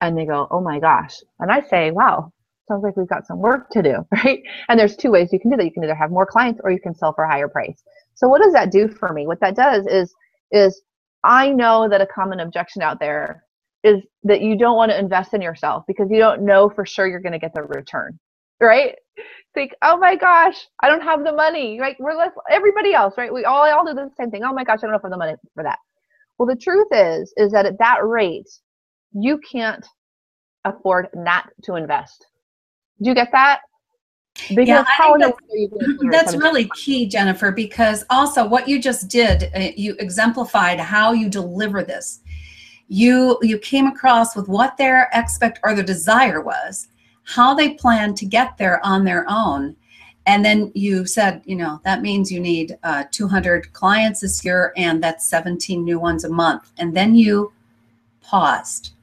and 0.02 0.18
they 0.18 0.26
go, 0.26 0.48
oh 0.52 0.62
my 0.62 0.80
gosh. 0.80 1.18
And 1.40 1.52
I 1.52 1.62
say, 1.62 1.92
wow, 1.92 2.32
sounds 2.68 2.84
like 2.84 2.98
we've 2.98 3.08
got 3.08 3.28
some 3.28 3.40
work 3.40 3.70
to 3.72 3.82
do, 3.84 4.06
right? 4.26 4.42
And 4.70 4.80
there's 4.80 4.96
two 4.96 5.12
ways 5.12 5.30
you 5.32 5.40
can 5.40 5.52
do 5.52 5.58
that. 5.58 5.66
You 5.66 5.72
can 5.72 5.84
either 5.84 5.96
have 5.96 6.12
more 6.12 6.26
clients 6.26 6.62
or 6.64 6.72
you 6.72 6.80
can 6.80 6.96
sell 6.96 7.14
for 7.14 7.24
a 7.24 7.30
higher 7.32 7.48
price. 7.48 7.84
So 8.16 8.28
what 8.28 8.42
does 8.42 8.54
that 8.54 8.72
do 8.72 8.88
for 8.88 9.14
me? 9.14 9.28
What 9.28 9.40
that 9.42 9.56
does 9.56 9.86
is, 9.88 10.14
is 10.52 10.82
I 11.24 11.50
know 11.52 11.88
that 11.90 12.02
a 12.02 12.08
common 12.08 12.40
objection 12.40 12.82
out 12.82 13.00
there 13.00 13.44
is 13.84 14.02
that 14.24 14.42
you 14.42 14.58
don't 14.58 14.76
want 14.78 14.92
to 14.92 15.00
invest 15.00 15.34
in 15.34 15.42
yourself 15.42 15.84
because 15.88 16.10
you 16.12 16.18
don't 16.20 16.44
know 16.44 16.70
for 16.70 16.86
sure 16.86 17.08
you're 17.08 17.22
going 17.22 17.34
to 17.34 17.40
get 17.40 17.54
the 17.54 17.64
return, 17.64 18.20
right? 18.60 18.96
Think, 19.56 19.74
oh 19.82 19.98
my 19.98 20.16
gosh, 20.16 20.68
I 20.82 20.90
don't 20.90 21.02
have 21.02 21.24
the 21.24 21.34
money. 21.34 21.80
Right? 21.80 21.96
We're 22.00 22.16
less, 22.16 22.32
everybody 22.50 22.94
else, 22.94 23.16
right? 23.18 23.34
We 23.34 23.46
all, 23.46 23.70
all 23.72 23.86
do 23.86 23.94
the 23.94 24.10
same 24.18 24.32
thing. 24.32 24.44
Oh 24.44 24.54
my 24.54 24.64
gosh, 24.64 24.80
I 24.84 24.88
don't 24.88 24.94
have 24.94 25.02
the 25.10 25.18
money 25.18 25.36
for 25.56 25.64
that. 25.64 25.80
Well, 26.38 26.48
the 26.48 26.56
truth 26.56 26.88
is, 26.92 27.34
is 27.38 27.52
that 27.54 27.66
at 27.66 27.80
that 27.80 28.06
rate, 28.06 28.50
you 29.14 29.40
can't 29.40 29.86
afford 30.66 31.10
not 31.14 31.50
to 31.64 31.76
invest. 31.76 32.28
Do 33.02 33.10
you 33.10 33.16
get 33.16 33.30
that? 33.32 33.62
Because 34.50 34.68
yeah, 34.68 34.84
how 34.88 35.18
that's, 35.18 35.38
that's 36.10 36.36
really 36.36 36.70
key, 36.76 37.06
Jennifer, 37.06 37.52
because 37.52 38.06
also 38.10 38.48
what 38.48 38.68
you 38.68 38.82
just 38.82 39.10
did, 39.10 39.52
uh, 39.54 39.72
you 39.76 39.96
exemplified 40.00 40.80
how 40.80 41.12
you 41.12 41.30
deliver 41.30 41.84
this. 41.84 42.22
You 42.88 43.38
you 43.42 43.58
came 43.58 43.88
across 43.88 44.36
with 44.36 44.48
what 44.48 44.78
their 44.78 45.10
expect 45.14 45.60
or 45.64 45.76
their 45.76 45.84
desire 45.84 46.42
was, 46.42 46.88
how 47.24 47.54
they 47.54 47.74
plan 47.74 48.14
to 48.16 48.26
get 48.26 48.58
there 48.58 48.84
on 48.86 49.04
their 49.04 49.26
own, 49.28 49.76
and 50.26 50.46
then 50.46 50.72
you 50.76 51.06
said, 51.06 51.42
you 51.46 51.56
know, 51.56 51.82
that 51.84 52.02
means 52.02 52.32
you 52.32 52.40
need 52.40 52.78
uh, 52.84 53.06
200 53.12 53.74
clients 53.74 54.22
this 54.22 54.46
year, 54.46 54.72
and 54.78 55.04
that's 55.04 55.28
17 55.28 55.84
new 55.84 56.00
ones 56.00 56.24
a 56.24 56.30
month. 56.30 56.72
And 56.78 56.96
then 56.96 57.16
you 57.16 57.52
paused 58.22 58.94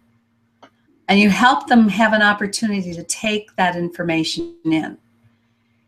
and 1.09 1.19
you 1.19 1.31
help 1.31 1.67
them 1.67 1.89
have 1.89 2.13
an 2.13 2.23
opportunity 2.23 2.93
to 2.95 3.03
take 3.03 3.55
that 3.57 3.77
information 3.77 4.55
in 4.65 4.99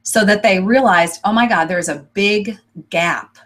so 0.03 0.25
that 0.25 0.43
they 0.43 0.59
realized, 0.59 1.21
oh 1.25 1.33
my 1.33 1.47
God, 1.47 1.67
there's 1.67 1.89
a 1.89 2.07
big 2.15 2.59
gap 2.89 3.37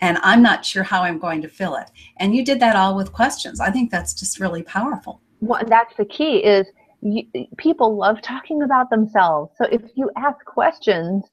and 0.00 0.18
I'm 0.22 0.42
not 0.42 0.64
sure 0.64 0.82
how 0.82 1.02
I'm 1.02 1.18
going 1.18 1.42
to 1.42 1.48
fill 1.48 1.76
it. 1.76 1.90
And 2.18 2.34
you 2.34 2.44
did 2.44 2.60
that 2.60 2.76
all 2.76 2.96
with 2.96 3.12
questions. 3.12 3.60
I 3.60 3.70
think 3.70 3.90
that's 3.90 4.14
just 4.14 4.40
really 4.40 4.62
powerful. 4.62 5.20
Well, 5.40 5.62
that's 5.66 5.94
the 5.96 6.04
key 6.04 6.38
is 6.38 6.66
you, 7.02 7.24
people 7.56 7.96
love 7.96 8.20
talking 8.22 8.62
about 8.62 8.90
themselves. 8.90 9.52
So 9.56 9.64
if 9.64 9.82
you 9.94 10.10
ask 10.16 10.42
questions, 10.44 11.24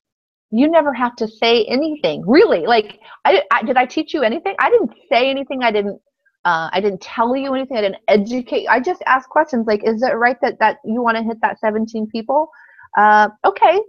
you 0.49 0.69
never 0.69 0.93
have 0.93 1.15
to 1.17 1.27
say 1.27 1.65
anything 1.65 2.23
really 2.25 2.65
like 2.65 2.99
I, 3.25 3.43
I, 3.51 3.63
did 3.63 3.75
i 3.75 3.85
teach 3.85 4.13
you 4.13 4.23
anything 4.23 4.55
i 4.59 4.69
didn't 4.69 4.93
say 5.11 5.29
anything 5.29 5.61
i 5.61 5.71
didn't 5.71 6.01
uh, 6.47 6.69
I 6.71 6.79
didn't 6.79 7.01
tell 7.01 7.35
you 7.35 7.53
anything. 7.53 7.75
I 7.75 7.81
didn't 7.81 8.01
educate. 8.07 8.67
I 8.67 8.79
just 8.79 9.03
asked 9.05 9.27
questions 9.27 9.67
like, 9.67 9.83
"Is 9.83 10.01
it 10.01 10.15
right 10.15 10.37
that 10.41 10.57
that 10.59 10.77
you 10.85 11.01
want 11.01 11.17
to 11.17 11.23
hit 11.23 11.41
that 11.41 11.59
17 11.59 12.07
people?" 12.07 12.49
Uh, 12.97 13.27
okay. 13.43 13.81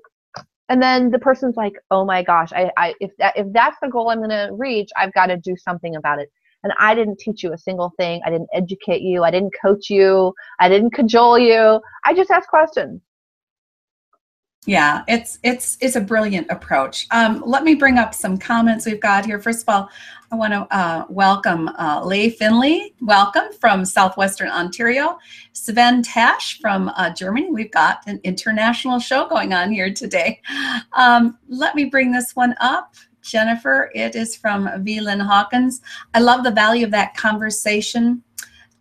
And 0.68 0.82
then 0.82 1.12
the 1.12 1.20
person's 1.20 1.56
like, 1.56 1.74
"Oh 1.92 2.04
my 2.04 2.24
gosh, 2.24 2.52
I, 2.52 2.72
I 2.76 2.94
if 3.00 3.12
that 3.18 3.36
if 3.36 3.46
that's 3.52 3.76
the 3.80 3.88
goal 3.88 4.10
I'm 4.10 4.18
going 4.18 4.30
to 4.30 4.50
reach, 4.52 4.90
I've 4.96 5.14
got 5.14 5.26
to 5.26 5.36
do 5.36 5.54
something 5.56 5.94
about 5.94 6.18
it." 6.20 6.30
And 6.64 6.72
I 6.80 6.96
didn't 6.96 7.20
teach 7.20 7.44
you 7.44 7.52
a 7.52 7.58
single 7.58 7.92
thing. 7.96 8.20
I 8.26 8.30
didn't 8.30 8.50
educate 8.52 9.02
you. 9.02 9.22
I 9.22 9.30
didn't 9.30 9.54
coach 9.62 9.88
you. 9.88 10.34
I 10.58 10.68
didn't 10.68 10.92
cajole 10.94 11.38
you. 11.38 11.80
I 12.04 12.12
just 12.12 12.32
asked 12.32 12.48
questions. 12.48 13.00
Yeah, 14.66 15.02
it's 15.08 15.38
it's 15.42 15.78
it's 15.80 15.96
a 15.96 16.00
brilliant 16.00 16.50
approach. 16.50 17.06
Um, 17.10 17.42
let 17.46 17.64
me 17.64 17.74
bring 17.74 17.96
up 17.96 18.12
some 18.12 18.36
comments 18.36 18.84
we've 18.84 19.00
got 19.00 19.24
here. 19.24 19.40
First 19.40 19.62
of 19.62 19.68
all, 19.74 19.88
I 20.30 20.36
want 20.36 20.52
to 20.52 20.66
uh, 20.76 21.06
welcome 21.08 21.68
uh, 21.68 22.04
Leigh 22.04 22.30
Finley. 22.30 22.94
Welcome 23.00 23.52
from 23.60 23.84
Southwestern 23.84 24.50
Ontario. 24.50 25.18
Sven 25.52 26.02
Tash 26.02 26.60
from 26.60 26.90
uh, 26.90 27.14
Germany. 27.14 27.50
We've 27.50 27.70
got 27.70 28.00
an 28.06 28.20
international 28.24 28.98
show 28.98 29.26
going 29.26 29.54
on 29.54 29.72
here 29.72 29.94
today. 29.94 30.42
Um, 30.92 31.38
let 31.48 31.74
me 31.74 31.84
bring 31.84 32.12
this 32.12 32.36
one 32.36 32.54
up. 32.60 32.94
Jennifer, 33.22 33.90
it 33.94 34.16
is 34.16 34.36
from 34.36 34.70
V. 34.82 35.00
Lynn 35.00 35.20
Hawkins. 35.20 35.80
I 36.14 36.20
love 36.20 36.44
the 36.44 36.50
value 36.50 36.84
of 36.84 36.90
that 36.92 37.16
conversation 37.16 38.22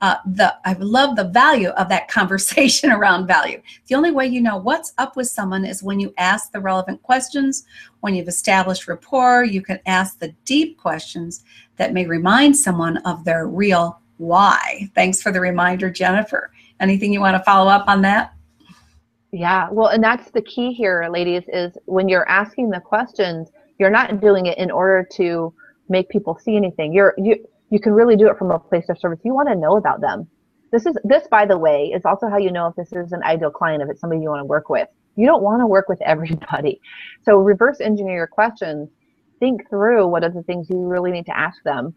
uh, 0.02 0.16
the 0.26 0.56
I 0.66 0.74
love 0.74 1.16
the 1.16 1.26
value 1.26 1.70
of 1.70 1.90
that 1.90 2.08
conversation 2.18 2.92
around 2.92 3.28
value. 3.28 3.62
The 3.88 3.96
only 3.96 4.12
way 4.12 4.28
you 4.28 4.42
know 4.42 4.58
what's 4.58 4.94
up 4.98 5.16
with 5.16 5.28
someone 5.28 5.66
is 5.66 5.84
when 5.84 6.00
you 6.00 6.14
ask 6.18 6.52
the 6.52 6.60
relevant 6.60 7.02
questions. 7.04 7.66
When 8.02 8.16
you've 8.16 8.28
established 8.28 8.88
rapport, 8.88 9.44
you 9.44 9.62
can 9.62 9.80
ask 9.86 10.20
the 10.20 10.34
deep 10.46 10.78
questions 10.78 11.44
that 11.78 11.94
may 11.94 12.06
remind 12.06 12.56
someone 12.56 12.98
of 12.98 13.26
their 13.26 13.48
real 13.48 14.00
why. 14.18 14.90
Thanks 14.96 15.22
for 15.22 15.32
the 15.32 15.42
reminder, 15.42 15.90
Jennifer. 15.90 16.52
Anything 16.80 17.14
you 17.14 17.22
want 17.22 17.38
to 17.38 17.44
follow 17.44 17.70
up 17.70 17.88
on 17.88 18.02
that? 18.04 18.34
Yeah, 19.32 19.68
well, 19.72 19.90
and 19.90 20.04
that's 20.04 20.32
the 20.32 20.42
key 20.42 20.74
here, 20.74 21.08
ladies, 21.12 21.44
is 21.48 21.78
when 21.86 22.08
you're 22.08 22.28
asking 22.30 22.70
the 22.70 22.80
questions, 22.80 23.50
you're 23.78 23.90
not 23.90 24.22
doing 24.22 24.46
it 24.46 24.58
in 24.58 24.72
order 24.72 25.08
to 25.14 25.54
make 25.90 26.10
people 26.10 26.38
see 26.38 26.56
anything. 26.56 26.94
You're 26.94 27.14
you 27.18 27.48
you 27.70 27.80
can 27.80 27.94
really 27.94 28.16
do 28.16 28.28
it 28.28 28.38
from 28.38 28.52
a 28.52 28.60
place 28.60 28.90
of 28.90 28.98
service. 28.98 29.20
You 29.24 29.34
want 29.34 29.50
to 29.50 29.56
know 29.56 29.78
about 29.78 30.02
them. 30.02 30.28
This 30.72 30.86
is 30.86 30.98
this, 31.04 31.28
by 31.30 31.46
the 31.46 31.58
way, 31.58 31.92
is 31.94 32.04
also 32.06 32.28
how 32.28 32.38
you 32.38 32.52
know 32.52 32.68
if 32.68 32.76
this 32.76 32.92
is 32.92 33.12
an 33.14 33.24
ideal 33.24 33.52
client, 33.52 33.82
if 33.82 33.90
it's 33.90 34.02
somebody 34.02 34.22
you 34.22 34.30
want 34.30 34.42
to 34.42 34.46
work 34.46 34.70
with. 34.70 34.88
You 35.16 35.26
don't 35.26 35.42
want 35.42 35.62
to 35.62 35.68
work 35.68 35.90
with 35.90 36.02
everybody. 36.06 36.80
So 37.24 37.38
reverse 37.38 37.80
engineer 37.80 38.16
your 38.16 38.28
questions. 38.28 38.90
Think 39.40 39.70
through 39.70 40.08
what 40.08 40.24
are 40.24 40.30
the 40.30 40.44
things 40.44 40.70
you 40.70 40.78
really 40.78 41.12
need 41.12 41.26
to 41.28 41.38
ask 41.38 41.62
them 41.64 41.94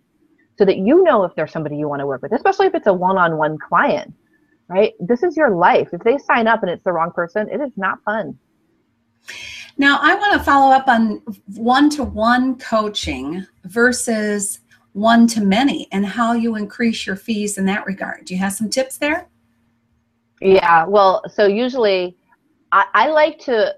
so 0.59 0.65
that 0.67 0.77
you 0.77 1.03
know 1.05 1.25
if 1.25 1.35
there's 1.35 1.53
somebody 1.53 1.77
you 1.77 1.89
want 1.89 2.01
to 2.01 2.07
work 2.07 2.21
with, 2.21 2.33
especially 2.33 2.67
if 2.67 2.75
it's 2.75 2.87
a 2.87 2.93
one-on-one 2.93 3.57
client, 3.57 4.13
right? 4.69 4.93
This 5.01 5.23
is 5.23 5.35
your 5.35 5.51
life. 5.51 5.89
If 5.93 6.03
they 6.03 6.19
sign 6.19 6.47
up 6.47 6.63
and 6.63 6.71
it's 6.71 6.85
the 6.85 6.93
wrong 6.93 7.13
person, 7.13 7.49
it 7.49 7.63
is 7.63 7.73
not 7.77 8.03
fun. 8.05 8.39
Now, 9.79 9.99
I 10.03 10.15
want 10.17 10.35
to 10.35 10.41
follow 10.41 10.75
up 10.75 10.87
on 10.87 11.23
one 11.55 11.89
to 11.91 12.05
one 12.05 12.59
coaching 12.59 13.47
versus 13.65 14.61
one 14.93 15.27
to 15.29 15.41
many 15.41 15.89
and 15.93 16.05
how 16.05 16.33
you 16.33 16.57
increase 16.57 17.07
your 17.07 17.17
fees 17.17 17.59
in 17.59 17.65
that 17.67 17.87
regard. 17.87 18.25
Do 18.25 18.35
you 18.35 18.41
have 18.41 18.53
some 18.53 18.69
tips 18.69 18.99
there? 18.99 19.29
Yeah, 20.41 20.87
well, 20.87 21.23
so 21.33 21.47
usually 21.47 22.17
I, 22.73 22.87
I 22.95 23.09
like 23.09 23.39
to 23.41 23.75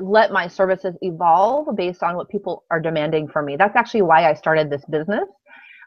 let 0.00 0.32
my 0.32 0.46
services 0.46 0.94
evolve 1.02 1.74
based 1.76 2.02
on 2.02 2.16
what 2.16 2.28
people 2.28 2.64
are 2.70 2.80
demanding 2.80 3.28
from 3.28 3.46
me. 3.46 3.56
That's 3.56 3.76
actually 3.76 4.02
why 4.02 4.28
I 4.30 4.34
started 4.34 4.70
this 4.70 4.84
business. 4.90 5.28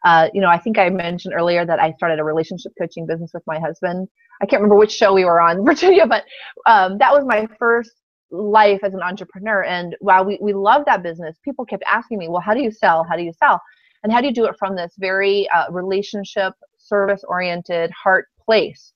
Uh, 0.04 0.30
you 0.34 0.41
know, 0.41 0.50
I 0.50 0.58
think 0.58 0.78
I 0.80 0.89
mentioned 0.89 1.34
earlier 1.36 1.65
that 1.65 1.80
I 1.80 1.93
started 1.93 2.19
a 2.19 2.24
relationship 2.24 2.71
coaching 2.80 3.06
business 3.06 3.32
with 3.34 3.43
my 3.45 3.60
husband. 3.60 4.08
I 4.41 4.45
can't 4.47 4.62
remember 4.62 4.76
which 4.76 4.91
show 4.91 5.13
we 5.13 5.26
were 5.26 5.39
on, 5.39 5.63
Virginia, 5.65 6.08
but 6.08 6.26
um, 6.65 6.97
that 6.97 7.13
was 7.13 7.24
my 7.26 7.47
first 7.60 7.91
life 8.32 8.80
as 8.84 8.93
an 8.93 9.02
entrepreneur. 9.02 9.63
And 9.63 9.95
while 10.00 10.26
we, 10.26 10.39
we 10.41 10.54
loved 10.54 10.88
that 10.88 11.04
business, 11.04 11.38
people 11.43 11.65
kept 11.65 11.84
asking 11.88 12.17
me, 12.17 12.30
well, 12.30 12.41
how 12.41 12.54
do 12.54 12.62
you 12.62 12.71
sell? 12.71 13.04
How 13.04 13.15
do 13.15 13.24
you 13.24 13.34
sell? 13.38 13.62
And 14.04 14.12
how 14.12 14.20
do 14.22 14.28
you 14.28 14.34
do 14.34 14.46
it 14.46 14.56
from 14.58 14.76
this 14.76 14.94
very 14.98 15.48
uh, 15.50 15.72
relationship, 15.72 16.54
service 16.78 17.24
oriented 17.28 17.92
heart 17.92 18.28
place 18.44 18.94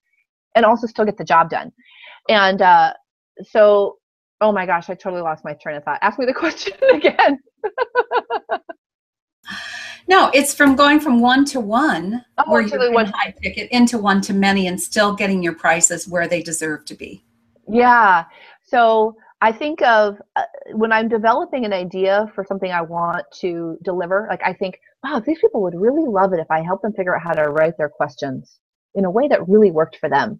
and 0.56 0.66
also 0.66 0.88
still 0.88 1.06
get 1.06 1.18
the 1.18 1.24
job 1.24 1.50
done? 1.50 1.72
And 2.30 2.62
uh, 2.62 2.94
so, 3.44 3.98
oh 4.42 4.52
my 4.52 4.66
gosh, 4.66 4.90
I 4.90 4.96
totally 4.96 5.22
lost 5.22 5.44
my 5.46 5.54
train 5.54 5.76
of 5.78 5.84
thought. 5.84 6.00
Ask 6.02 6.18
me 6.20 6.26
the 6.26 6.34
question 6.44 6.74
again. 6.94 7.40
No, 10.08 10.30
it's 10.36 10.54
from 10.54 10.76
going 10.76 11.00
from 11.00 11.20
one 11.20 11.46
to 11.46 11.60
one, 11.60 12.24
Oh, 12.38 12.52
where 12.52 12.62
you're 12.62 12.78
the 12.80 12.92
one- 12.92 13.08
high 13.08 13.34
ticket, 13.42 13.70
into 13.72 13.98
one 13.98 14.22
to 14.22 14.34
many, 14.34 14.68
and 14.68 14.80
still 14.80 15.16
getting 15.16 15.42
your 15.42 15.54
prices 15.56 16.08
where 16.08 16.28
they 16.28 16.44
deserve 16.44 16.86
to 16.86 16.94
be. 16.94 17.24
Yeah. 17.68 18.26
So 18.62 19.16
I 19.46 19.52
think 19.52 19.84
of 19.84 20.18
uh, 20.36 20.42
when 20.74 20.92
I'm 20.92 21.08
developing 21.08 21.66
an 21.66 21.72
idea 21.72 22.26
for 22.34 22.44
something 22.48 22.72
I 22.72 22.82
want 22.82 23.26
to 23.42 23.78
deliver, 23.84 24.26
like 24.28 24.42
I 24.44 24.54
think, 24.54 24.80
wow, 25.04 25.22
these 25.24 25.38
people 25.40 25.62
would 25.62 25.80
really 25.80 26.08
love 26.08 26.34
it 26.34 26.40
if 26.40 26.50
I 26.50 26.64
help 26.64 26.82
them 26.82 26.94
figure 26.94 27.16
out 27.16 27.22
how 27.22 27.34
to 27.34 27.52
write 27.52 27.78
their 27.78 27.88
questions 27.88 28.60
in 28.96 29.06
a 29.06 29.12
way 29.12 29.28
that 29.28 29.48
really 29.48 29.70
worked 29.70 29.98
for 29.98 30.10
them. 30.10 30.40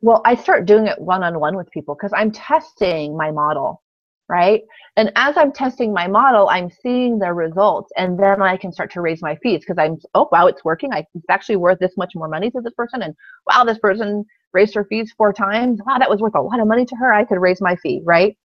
Well, 0.00 0.20
I 0.24 0.34
start 0.34 0.66
doing 0.66 0.88
it 0.88 1.00
one 1.00 1.22
on 1.22 1.38
one 1.38 1.56
with 1.56 1.70
people 1.70 1.94
because 1.94 2.12
I'm 2.12 2.32
testing 2.32 3.16
my 3.16 3.30
model, 3.30 3.84
right? 4.28 4.62
And 4.96 5.12
as 5.14 5.36
I'm 5.36 5.52
testing 5.52 5.92
my 5.92 6.08
model, 6.08 6.48
I'm 6.48 6.70
seeing 6.82 7.20
the 7.20 7.32
results, 7.32 7.92
and 7.96 8.18
then 8.18 8.42
I 8.42 8.56
can 8.56 8.72
start 8.72 8.90
to 8.94 9.00
raise 9.00 9.22
my 9.22 9.36
fees 9.44 9.60
because 9.60 9.78
I'm, 9.78 9.96
oh, 10.14 10.28
wow, 10.32 10.48
it's 10.48 10.64
working. 10.64 10.92
I, 10.92 11.06
it's 11.14 11.30
actually 11.30 11.54
worth 11.54 11.78
this 11.78 11.96
much 11.96 12.14
more 12.16 12.26
money 12.26 12.50
to 12.50 12.60
this 12.60 12.74
person. 12.74 13.02
And 13.02 13.14
wow, 13.48 13.62
this 13.62 13.78
person 13.78 14.24
raised 14.52 14.74
her 14.74 14.84
fees 14.84 15.12
four 15.16 15.32
times. 15.32 15.80
Wow, 15.86 15.98
that 15.98 16.10
was 16.10 16.20
worth 16.20 16.34
a 16.34 16.40
lot 16.40 16.60
of 16.60 16.66
money 16.66 16.84
to 16.86 16.96
her. 16.96 17.12
I 17.12 17.24
could 17.24 17.40
raise 17.40 17.60
my 17.60 17.76
fee, 17.76 18.02
right? 18.04 18.36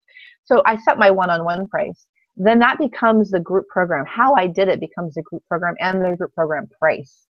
So 0.45 0.61
I 0.65 0.77
set 0.77 0.97
my 0.97 1.11
one 1.11 1.29
on 1.29 1.43
one 1.43 1.67
price. 1.67 2.05
Then 2.37 2.59
that 2.59 2.77
becomes 2.77 3.31
the 3.31 3.39
group 3.39 3.67
program. 3.67 4.05
How 4.05 4.33
I 4.35 4.47
did 4.47 4.67
it 4.67 4.79
becomes 4.79 5.13
the 5.13 5.21
group 5.23 5.43
program 5.47 5.75
and 5.79 6.03
the 6.03 6.15
group 6.15 6.33
program 6.33 6.67
price. 6.79 7.25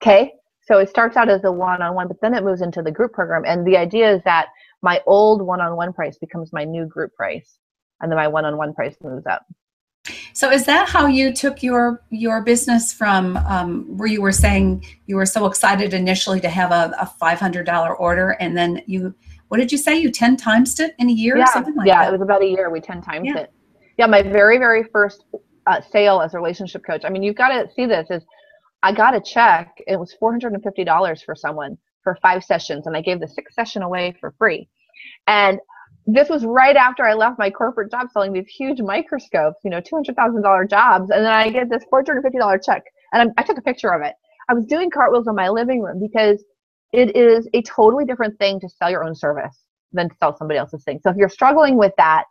Okay, 0.00 0.32
so 0.62 0.78
it 0.78 0.88
starts 0.88 1.16
out 1.16 1.28
as 1.28 1.42
a 1.44 1.50
one 1.50 1.82
on 1.82 1.94
one, 1.94 2.08
but 2.08 2.20
then 2.20 2.34
it 2.34 2.44
moves 2.44 2.62
into 2.62 2.82
the 2.82 2.92
group 2.92 3.12
program. 3.12 3.42
And 3.44 3.66
the 3.66 3.76
idea 3.76 4.14
is 4.14 4.22
that 4.24 4.48
my 4.82 5.00
old 5.06 5.42
one 5.42 5.60
on 5.60 5.76
one 5.76 5.92
price 5.92 6.18
becomes 6.18 6.52
my 6.52 6.64
new 6.64 6.86
group 6.86 7.12
price. 7.14 7.58
And 8.00 8.10
then 8.10 8.16
my 8.16 8.28
one 8.28 8.44
on 8.44 8.56
one 8.56 8.74
price 8.74 8.94
moves 9.02 9.26
up. 9.26 9.42
So, 10.38 10.52
is 10.52 10.64
that 10.66 10.88
how 10.88 11.06
you 11.06 11.32
took 11.32 11.64
your 11.64 12.00
your 12.10 12.42
business 12.42 12.92
from 12.92 13.36
um, 13.38 13.96
where 13.96 14.06
you 14.06 14.22
were 14.22 14.30
saying 14.30 14.84
you 15.06 15.16
were 15.16 15.26
so 15.26 15.46
excited 15.46 15.92
initially 15.92 16.38
to 16.42 16.48
have 16.48 16.70
a, 16.70 16.94
a 16.96 17.06
five 17.06 17.40
hundred 17.40 17.66
dollar 17.66 17.96
order, 17.96 18.36
and 18.38 18.56
then 18.56 18.80
you, 18.86 19.12
what 19.48 19.58
did 19.58 19.72
you 19.72 19.78
say? 19.78 19.98
You 19.98 20.12
ten 20.12 20.36
times 20.36 20.78
it 20.78 20.94
in 21.00 21.10
a 21.10 21.12
year, 21.12 21.36
yeah, 21.36 21.42
or 21.42 21.46
something 21.48 21.74
like 21.74 21.88
yeah, 21.88 22.04
that? 22.04 22.10
it 22.10 22.12
was 22.12 22.20
about 22.20 22.42
a 22.42 22.46
year. 22.46 22.70
We 22.70 22.80
10 22.80 23.02
times 23.02 23.26
Yeah. 23.26 23.38
it. 23.38 23.52
Yeah, 23.96 24.06
my 24.06 24.22
very, 24.22 24.58
very 24.58 24.84
first 24.84 25.24
uh, 25.66 25.80
sale 25.80 26.20
as 26.20 26.34
a 26.34 26.36
relationship 26.36 26.84
coach. 26.86 27.02
I 27.04 27.08
mean, 27.08 27.24
you've 27.24 27.34
got 27.34 27.48
to 27.48 27.68
see 27.74 27.86
this 27.86 28.06
is 28.08 28.22
I 28.84 28.92
got 28.92 29.16
a 29.16 29.20
check. 29.20 29.82
It 29.88 29.98
was 29.98 30.14
$450 30.22 31.24
for 31.24 31.34
someone 31.34 31.76
for 32.04 32.16
five 32.22 32.44
sessions, 32.44 32.86
and 32.86 32.96
I 32.96 33.00
gave 33.00 33.18
the 33.18 33.26
sixth 33.26 33.54
session 33.54 33.82
away 33.82 34.14
for 34.20 34.32
free. 34.38 34.68
And 35.26 35.58
this 36.10 36.30
was 36.30 36.42
right 36.46 36.74
after 36.74 37.04
I 37.04 37.12
left 37.12 37.38
my 37.38 37.50
corporate 37.50 37.90
job 37.90 38.08
selling 38.10 38.32
these 38.32 38.48
huge 38.48 38.80
microscopes, 38.80 39.58
you 39.62 39.70
know, 39.70 39.82
$200,000 39.82 40.70
jobs. 40.70 41.10
And 41.10 41.22
then 41.22 41.32
I 41.32 41.50
get 41.50 41.68
this 41.68 41.84
$450 41.92 42.64
check, 42.64 42.82
and 43.12 43.30
I, 43.30 43.42
I 43.42 43.44
took 43.44 43.58
a 43.58 43.62
picture 43.62 43.90
of 43.90 44.00
it. 44.00 44.14
I 44.48 44.54
was 44.54 44.64
doing 44.64 44.90
cartwheels 44.90 45.28
in 45.28 45.34
my 45.34 45.50
living 45.50 45.82
room 45.82 46.00
because 46.00 46.42
it 46.94 47.14
is 47.14 47.46
a 47.52 47.60
totally 47.60 48.06
different 48.06 48.38
thing 48.38 48.58
to 48.60 48.68
sell 48.70 48.90
your 48.90 49.04
own 49.04 49.14
service 49.14 49.64
than 49.92 50.08
to 50.08 50.16
sell 50.16 50.34
somebody 50.34 50.58
else's 50.58 50.82
thing. 50.82 50.98
So 51.02 51.10
if 51.10 51.16
you're 51.16 51.28
struggling 51.28 51.76
with 51.76 51.92
that, 51.98 52.24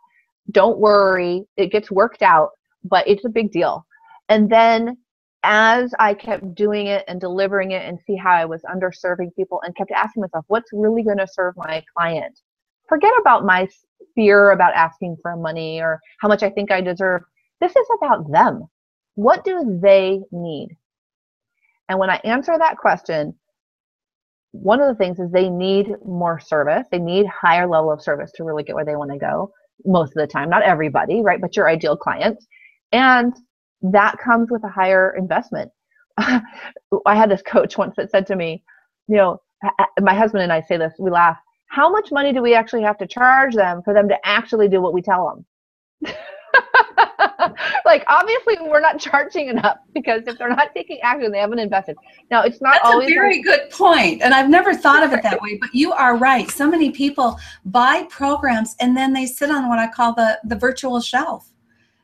don't 0.50 0.78
worry. 0.80 1.44
It 1.56 1.70
gets 1.70 1.88
worked 1.88 2.22
out, 2.22 2.50
but 2.82 3.06
it's 3.06 3.24
a 3.24 3.28
big 3.28 3.52
deal. 3.52 3.86
And 4.28 4.50
then 4.50 4.96
as 5.44 5.94
I 6.00 6.14
kept 6.14 6.56
doing 6.56 6.88
it 6.88 7.04
and 7.06 7.20
delivering 7.20 7.70
it 7.70 7.86
and 7.86 8.00
see 8.04 8.16
how 8.16 8.32
I 8.32 8.44
was 8.44 8.62
underserving 8.62 9.36
people 9.36 9.60
and 9.64 9.76
kept 9.76 9.92
asking 9.92 10.22
myself, 10.22 10.44
what's 10.48 10.70
really 10.72 11.04
going 11.04 11.18
to 11.18 11.28
serve 11.30 11.54
my 11.56 11.84
client? 11.96 12.40
Forget 12.88 13.12
about 13.20 13.44
my 13.44 13.68
fear 14.14 14.50
about 14.50 14.74
asking 14.74 15.16
for 15.22 15.36
money 15.36 15.80
or 15.80 16.00
how 16.20 16.28
much 16.28 16.42
I 16.42 16.50
think 16.50 16.70
I 16.70 16.80
deserve. 16.80 17.22
This 17.60 17.74
is 17.76 17.86
about 17.96 18.30
them. 18.30 18.68
What 19.14 19.44
do 19.44 19.78
they 19.82 20.20
need? 20.32 20.76
And 21.88 21.98
when 21.98 22.10
I 22.10 22.20
answer 22.24 22.56
that 22.58 22.76
question, 22.76 23.34
one 24.52 24.80
of 24.80 24.88
the 24.88 24.94
things 24.94 25.18
is 25.18 25.30
they 25.30 25.48
need 25.48 25.94
more 26.04 26.40
service. 26.40 26.86
They 26.90 26.98
need 26.98 27.26
higher 27.26 27.66
level 27.66 27.92
of 27.92 28.02
service 28.02 28.32
to 28.36 28.44
really 28.44 28.62
get 28.62 28.74
where 28.74 28.84
they 28.84 28.96
want 28.96 29.12
to 29.12 29.18
go 29.18 29.52
most 29.84 30.10
of 30.10 30.20
the 30.20 30.26
time. 30.26 30.50
Not 30.50 30.62
everybody, 30.62 31.20
right? 31.22 31.40
But 31.40 31.56
your 31.56 31.68
ideal 31.68 31.96
clients. 31.96 32.46
And 32.92 33.34
that 33.82 34.18
comes 34.18 34.50
with 34.50 34.64
a 34.64 34.68
higher 34.68 35.14
investment. 35.16 35.70
I 36.18 36.42
had 37.06 37.30
this 37.30 37.42
coach 37.42 37.78
once 37.78 37.94
that 37.96 38.10
said 38.10 38.26
to 38.28 38.36
me, 38.36 38.64
you 39.06 39.16
know, 39.16 39.40
my 40.00 40.14
husband 40.14 40.42
and 40.42 40.52
I 40.52 40.62
say 40.62 40.76
this, 40.76 40.94
we 40.98 41.10
laugh. 41.10 41.38
How 41.68 41.90
much 41.90 42.10
money 42.10 42.32
do 42.32 42.42
we 42.42 42.54
actually 42.54 42.82
have 42.82 42.98
to 42.98 43.06
charge 43.06 43.54
them 43.54 43.82
for 43.82 43.94
them 43.94 44.08
to 44.08 44.16
actually 44.24 44.68
do 44.68 44.80
what 44.80 44.92
we 44.92 45.02
tell 45.02 45.44
them? 46.02 46.14
like 47.84 48.04
obviously 48.06 48.56
we're 48.62 48.80
not 48.80 48.98
charging 48.98 49.48
enough 49.48 49.78
because 49.94 50.22
if 50.26 50.38
they're 50.38 50.48
not 50.48 50.72
taking 50.74 51.00
action 51.00 51.32
they 51.32 51.38
haven't 51.38 51.58
invested 51.58 51.96
now 52.30 52.42
it's 52.42 52.60
not 52.60 52.74
That's 52.74 52.84
always 52.84 53.10
a 53.10 53.14
very 53.14 53.42
good 53.42 53.70
point, 53.70 54.22
and 54.22 54.34
I've 54.34 54.48
never 54.48 54.74
thought 54.74 55.02
of 55.02 55.12
it 55.12 55.22
that 55.22 55.40
way. 55.42 55.58
But 55.60 55.74
you 55.74 55.92
are 55.92 56.16
right. 56.16 56.50
So 56.50 56.68
many 56.68 56.90
people 56.90 57.38
buy 57.64 58.06
programs 58.10 58.76
and 58.80 58.96
then 58.96 59.12
they 59.12 59.26
sit 59.26 59.50
on 59.50 59.68
what 59.68 59.78
I 59.78 59.88
call 59.88 60.14
the 60.14 60.38
the 60.44 60.56
virtual 60.56 61.00
shelf, 61.00 61.52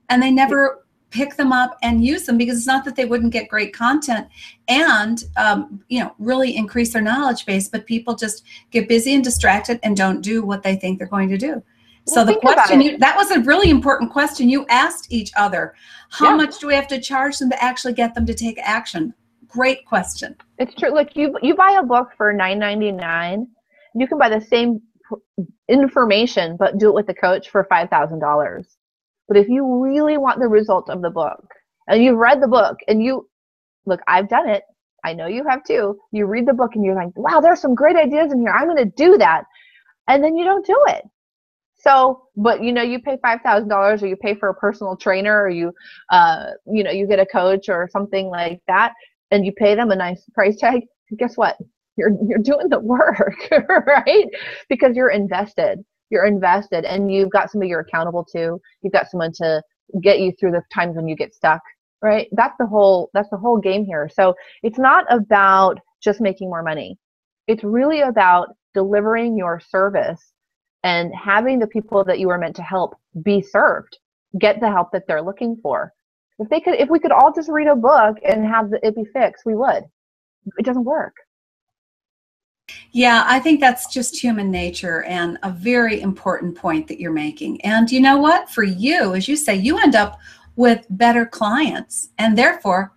and 0.09 0.23
they 0.23 0.31
never 0.31 0.84
pick 1.15 1.37
them 1.37 1.53
up 1.53 1.79
and 1.83 2.05
use 2.05 2.27
them 2.27 2.37
because 2.37 2.59
it's 2.59 2.67
not 2.67 2.85
that 2.85 2.97
they 2.97 3.05
wouldn't 3.05 3.33
get 3.33 3.49
great 3.49 3.73
content 3.73 4.27
and 4.67 5.25
um, 5.37 5.81
you 5.89 6.01
know 6.01 6.13
really 6.19 6.57
increase 6.57 6.93
their 6.93 7.01
knowledge 7.01 7.47
base, 7.47 7.69
but 7.69 7.87
people 7.87 8.17
just 8.17 8.45
get 8.73 8.89
busy 8.89 9.15
and 9.15 9.23
distracted 9.23 9.79
and 9.85 9.97
don't 9.97 10.21
do 10.21 10.45
what 10.45 10.63
they 10.65 10.75
think 10.75 10.99
they're 10.99 11.07
going 11.07 11.29
to 11.29 11.39
do. 11.39 11.63
So 12.07 12.17
Well, 12.17 12.27
the 12.27 12.41
question 12.41 12.81
you 12.83 12.99
that 12.99 13.17
was 13.17 13.31
a 13.31 13.41
really 13.41 13.71
important 13.71 14.13
question 14.13 14.49
you 14.49 14.67
asked 14.69 15.07
each 15.11 15.31
other. 15.37 15.75
How 16.11 16.31
Yeah. 16.31 16.37
much 16.37 16.59
do 16.59 16.67
we 16.67 16.75
have 16.75 16.89
to 16.89 17.01
charge 17.01 17.39
them 17.39 17.49
to 17.51 17.65
actually 17.65 17.95
get 17.95 18.15
them 18.15 18.27
to 18.27 18.35
take 18.35 18.59
action? 18.61 19.15
Great 19.47 19.87
question. 19.87 20.37
It's 20.59 20.75
true. 20.75 20.93
Look, 20.93 21.15
you 21.15 21.39
you 21.43 21.55
buy 21.55 21.73
a 21.79 21.85
book 21.85 22.09
for 22.17 22.33
nine 22.33 22.59
ninety 22.59 22.91
nine, 22.91 23.47
you 23.95 24.09
can 24.09 24.19
buy 24.19 24.29
the 24.29 24.41
same 24.41 24.83
information, 25.69 26.57
but 26.57 26.79
do 26.79 26.89
it 26.89 26.95
with 26.95 27.09
a 27.09 27.15
coach 27.15 27.51
for 27.51 27.63
five 27.65 27.89
thousand 27.89 28.19
dollars. 28.19 28.77
But 29.29 29.37
if 29.37 29.49
you 29.49 29.83
really 29.83 30.19
want 30.19 30.41
the 30.41 30.49
result 30.49 30.91
of 30.91 31.03
the 31.03 31.11
book, 31.11 31.47
and 31.89 32.03
you've 32.03 32.19
read 32.19 32.43
the 32.43 32.49
book, 32.49 32.77
and 32.89 33.03
you 33.03 33.29
look, 33.87 34.01
I've 34.07 34.29
done 34.29 34.49
it. 34.49 34.63
I 35.05 35.13
know 35.13 35.27
you 35.27 35.45
have 35.49 35.65
too. 35.65 35.99
You 36.13 36.27
read 36.27 36.47
the 36.47 36.55
book, 36.55 36.73
and 36.75 36.85
you're 36.85 36.95
like, 36.95 37.17
wow, 37.17 37.41
there's 37.41 37.61
some 37.61 37.75
great 37.75 37.97
ideas 37.97 38.33
in 38.33 38.41
here. 38.41 38.51
I'm 38.51 38.67
going 38.67 38.77
to 38.79 38.85
do 38.97 39.19
that, 39.19 39.45
and 40.09 40.23
then 40.23 40.37
you 40.37 40.45
don't 40.45 40.67
do 40.67 40.79
it. 40.89 41.05
So, 41.77 42.23
but 42.37 42.63
you 42.63 42.73
know, 42.73 42.83
you 42.83 42.99
pay 43.01 43.19
five 43.21 43.41
thousand 43.43 43.69
dollars, 43.69 44.03
or 44.03 44.07
you 44.07 44.17
pay 44.17 44.35
for 44.35 44.49
a 44.49 44.55
personal 44.55 44.97
trainer, 44.97 45.43
or 45.43 45.51
you, 45.51 45.73
uh, 46.11 46.47
you 46.67 46.83
know, 46.83 46.91
you 46.91 47.07
get 47.07 47.19
a 47.19 47.27
coach 47.27 47.69
or 47.69 47.89
something 47.93 48.29
like 48.29 48.61
that 48.69 48.93
and 49.35 49.45
you 49.45 49.53
pay 49.53 49.75
them 49.75 49.91
a 49.91 49.97
nice 49.97 50.23
price 50.33 50.57
tag, 50.57 50.83
guess 51.17 51.37
what? 51.37 51.57
You're 51.97 52.13
you're 52.27 52.39
doing 52.39 52.69
the 52.69 52.81
work, 52.81 53.49
right? 53.87 54.27
Because 54.69 54.97
you're 54.97 55.11
invested. 55.11 55.85
You're 56.11 56.27
invested 56.27 56.85
and 56.85 57.13
you've 57.13 57.31
got 57.31 57.51
somebody 57.51 57.71
you're 57.71 57.81
accountable 57.81 58.25
to. 58.33 58.61
You've 58.83 58.93
got 58.93 59.11
someone 59.11 59.33
to 59.37 59.63
get 60.03 60.21
you 60.21 60.33
through 60.39 60.53
the 60.53 60.63
times 60.73 60.97
when 60.97 61.09
you 61.09 61.17
get 61.17 61.35
stuck, 61.35 61.61
right? 62.03 62.29
That's 62.33 62.57
the 62.59 62.67
whole 62.67 63.11
that's 63.15 63.31
the 63.31 63.37
whole 63.37 63.59
game 63.59 63.85
here. 63.85 64.11
So 64.13 64.35
it's 64.63 64.79
not 64.79 65.05
about 65.11 65.81
just 66.03 66.21
making 66.21 66.49
more 66.49 66.63
money. 66.63 66.99
It's 67.49 67.65
really 67.65 68.01
about 68.01 68.49
delivering 68.75 69.37
your 69.37 69.61
service 69.61 70.21
and 70.83 71.13
having 71.15 71.59
the 71.59 71.67
people 71.67 72.05
that 72.05 72.19
you 72.19 72.31
are 72.31 72.39
meant 72.39 72.57
to 72.57 72.63
help 72.63 72.95
be 73.23 73.43
served, 73.43 73.99
get 74.41 74.61
the 74.61 74.71
help 74.71 74.93
that 74.93 75.05
they're 75.07 75.23
looking 75.23 75.57
for 75.63 75.93
if 76.39 76.49
they 76.49 76.61
could 76.61 76.75
if 76.75 76.89
we 76.91 76.99
could 76.99 77.13
all 77.13 77.33
just 77.35 77.49
read 77.51 77.69
a 77.69 77.77
book 77.77 78.17
and 78.25 78.45
have 78.47 78.71
it 78.83 78.97
be 78.97 79.05
fixed 79.13 79.45
we 79.47 79.55
would 79.55 79.85
it 80.59 80.65
doesn't 80.67 80.85
work 80.85 81.15
Yeah, 82.95 83.25
I 83.27 83.41
think 83.41 83.59
that's 83.59 83.93
just 83.93 84.23
human 84.23 84.53
nature 84.53 85.03
and 85.03 85.37
a 85.43 85.51
very 85.51 86.01
important 86.01 86.55
point 86.55 86.87
that 86.87 87.01
you're 87.01 87.13
making. 87.13 87.61
And 87.63 87.91
you 87.91 88.01
know 88.01 88.19
what? 88.19 88.49
For 88.49 88.63
you, 88.63 89.17
as 89.17 89.27
you 89.27 89.35
say, 89.35 89.57
you 89.57 89.79
end 89.79 89.97
up 89.97 90.21
with 90.55 90.87
better 90.91 91.27
clients 91.27 92.11
and 92.19 92.39
therefore 92.39 92.93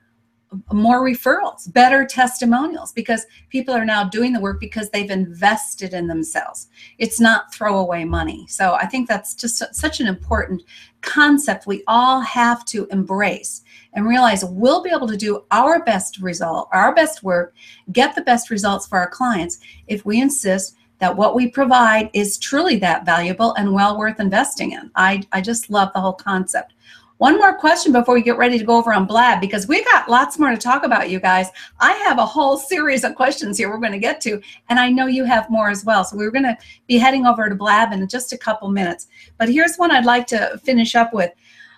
more 0.72 1.02
referrals, 1.02 1.72
better 1.74 2.06
testimonials, 2.06 2.94
because 2.94 3.26
people 3.50 3.74
are 3.74 3.86
now 3.86 4.04
doing 4.06 4.32
the 4.32 4.40
work 4.40 4.60
because 4.60 4.90
they've 4.90 5.12
invested 5.12 5.94
in 5.94 6.08
themselves. 6.08 6.68
It's 6.98 7.20
not 7.20 7.54
throwaway 7.54 8.06
money. 8.06 8.46
So 8.48 8.74
I 8.74 8.86
think 8.86 9.08
that's 9.08 9.36
just 9.36 9.64
such 9.76 10.00
an 10.00 10.08
important 10.08 10.64
concept 11.02 11.68
we 11.68 11.84
all 11.88 12.22
have 12.22 12.66
to 12.66 12.88
embrace 12.92 13.64
and 13.94 14.08
realize 14.08 14.46
we'll 14.46 14.82
be 14.82 14.90
able 14.90 15.08
to 15.08 15.18
do 15.18 15.44
our 15.52 15.84
best 15.84 16.20
result, 16.20 16.70
our 16.72 16.94
best 16.96 17.24
work, 17.24 17.54
get 17.92 18.16
the 18.16 18.22
best 18.22 18.50
results 18.50 18.88
for 18.88 18.98
our 18.98 19.10
clients 19.10 19.60
if 19.88 20.06
we 20.06 20.22
insist 20.22 20.76
that 21.00 21.16
what 21.16 21.36
we 21.36 21.48
provide 21.48 22.10
is 22.14 22.38
truly 22.38 22.78
that 22.78 23.06
valuable 23.06 23.54
and 23.54 23.72
well 23.72 23.98
worth 23.98 24.20
investing 24.20 24.72
in. 24.72 24.90
I, 24.96 25.24
I 25.32 25.42
just 25.42 25.70
love 25.70 25.92
the 25.94 26.02
whole 26.02 26.14
concept. 26.14 26.74
One 27.17 27.39
more 27.39 27.58
question 27.58 27.91
before 27.91 28.13
we 28.13 28.21
get 28.21 28.38
ready 28.38 28.60
to 28.60 28.63
go 28.63 28.77
over 28.77 28.93
on 28.93 29.06
Blab 29.06 29.41
because 29.41 29.67
we 29.67 29.84
got 29.86 30.08
lots 30.08 30.38
more 30.38 30.51
to 30.51 30.58
talk 30.58 30.84
about, 30.84 31.10
you 31.10 31.19
guys. 31.19 31.47
I 31.80 31.93
have 31.93 32.19
a 32.19 32.25
whole 32.25 32.58
series 32.58 33.03
of 33.03 33.15
questions 33.15 33.58
here 33.58 33.69
we're 33.69 33.80
going 33.80 33.91
to 33.91 33.97
get 33.97 34.21
to, 34.21 34.39
and 34.69 34.80
I 34.80 34.89
know 34.89 35.08
you 35.08 35.25
have 35.25 35.49
more 35.49 35.69
as 35.69 35.84
well. 35.84 36.03
So 36.03 36.15
we're 36.15 36.30
going 36.30 36.43
to 36.43 36.58
be 36.86 36.99
heading 36.99 37.25
over 37.25 37.49
to 37.49 37.56
Blab 37.56 37.91
in 37.91 38.08
just 38.08 38.34
a 38.34 38.38
couple 38.38 38.69
minutes. 38.69 39.08
But 39.39 39.49
here's 39.49 39.77
one 39.77 39.89
I'd 39.89 40.06
like 40.06 40.27
to 40.27 40.60
finish 40.63 40.93
up 40.93 41.12
with. 41.12 41.32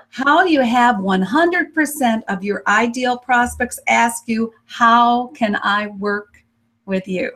How 0.09 0.43
do 0.43 0.51
you 0.51 0.61
have 0.61 0.97
100% 0.97 2.21
of 2.27 2.43
your 2.43 2.63
ideal 2.67 3.17
prospects 3.17 3.79
ask 3.87 4.27
you, 4.27 4.51
How 4.65 5.27
can 5.27 5.57
I 5.63 5.87
work 5.87 6.43
with 6.85 7.07
you? 7.07 7.31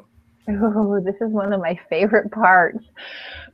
Oh, 0.50 1.00
this 1.06 1.16
is 1.22 1.32
one 1.32 1.54
of 1.54 1.62
my 1.62 1.80
favorite 1.90 2.32
parts. 2.32 2.84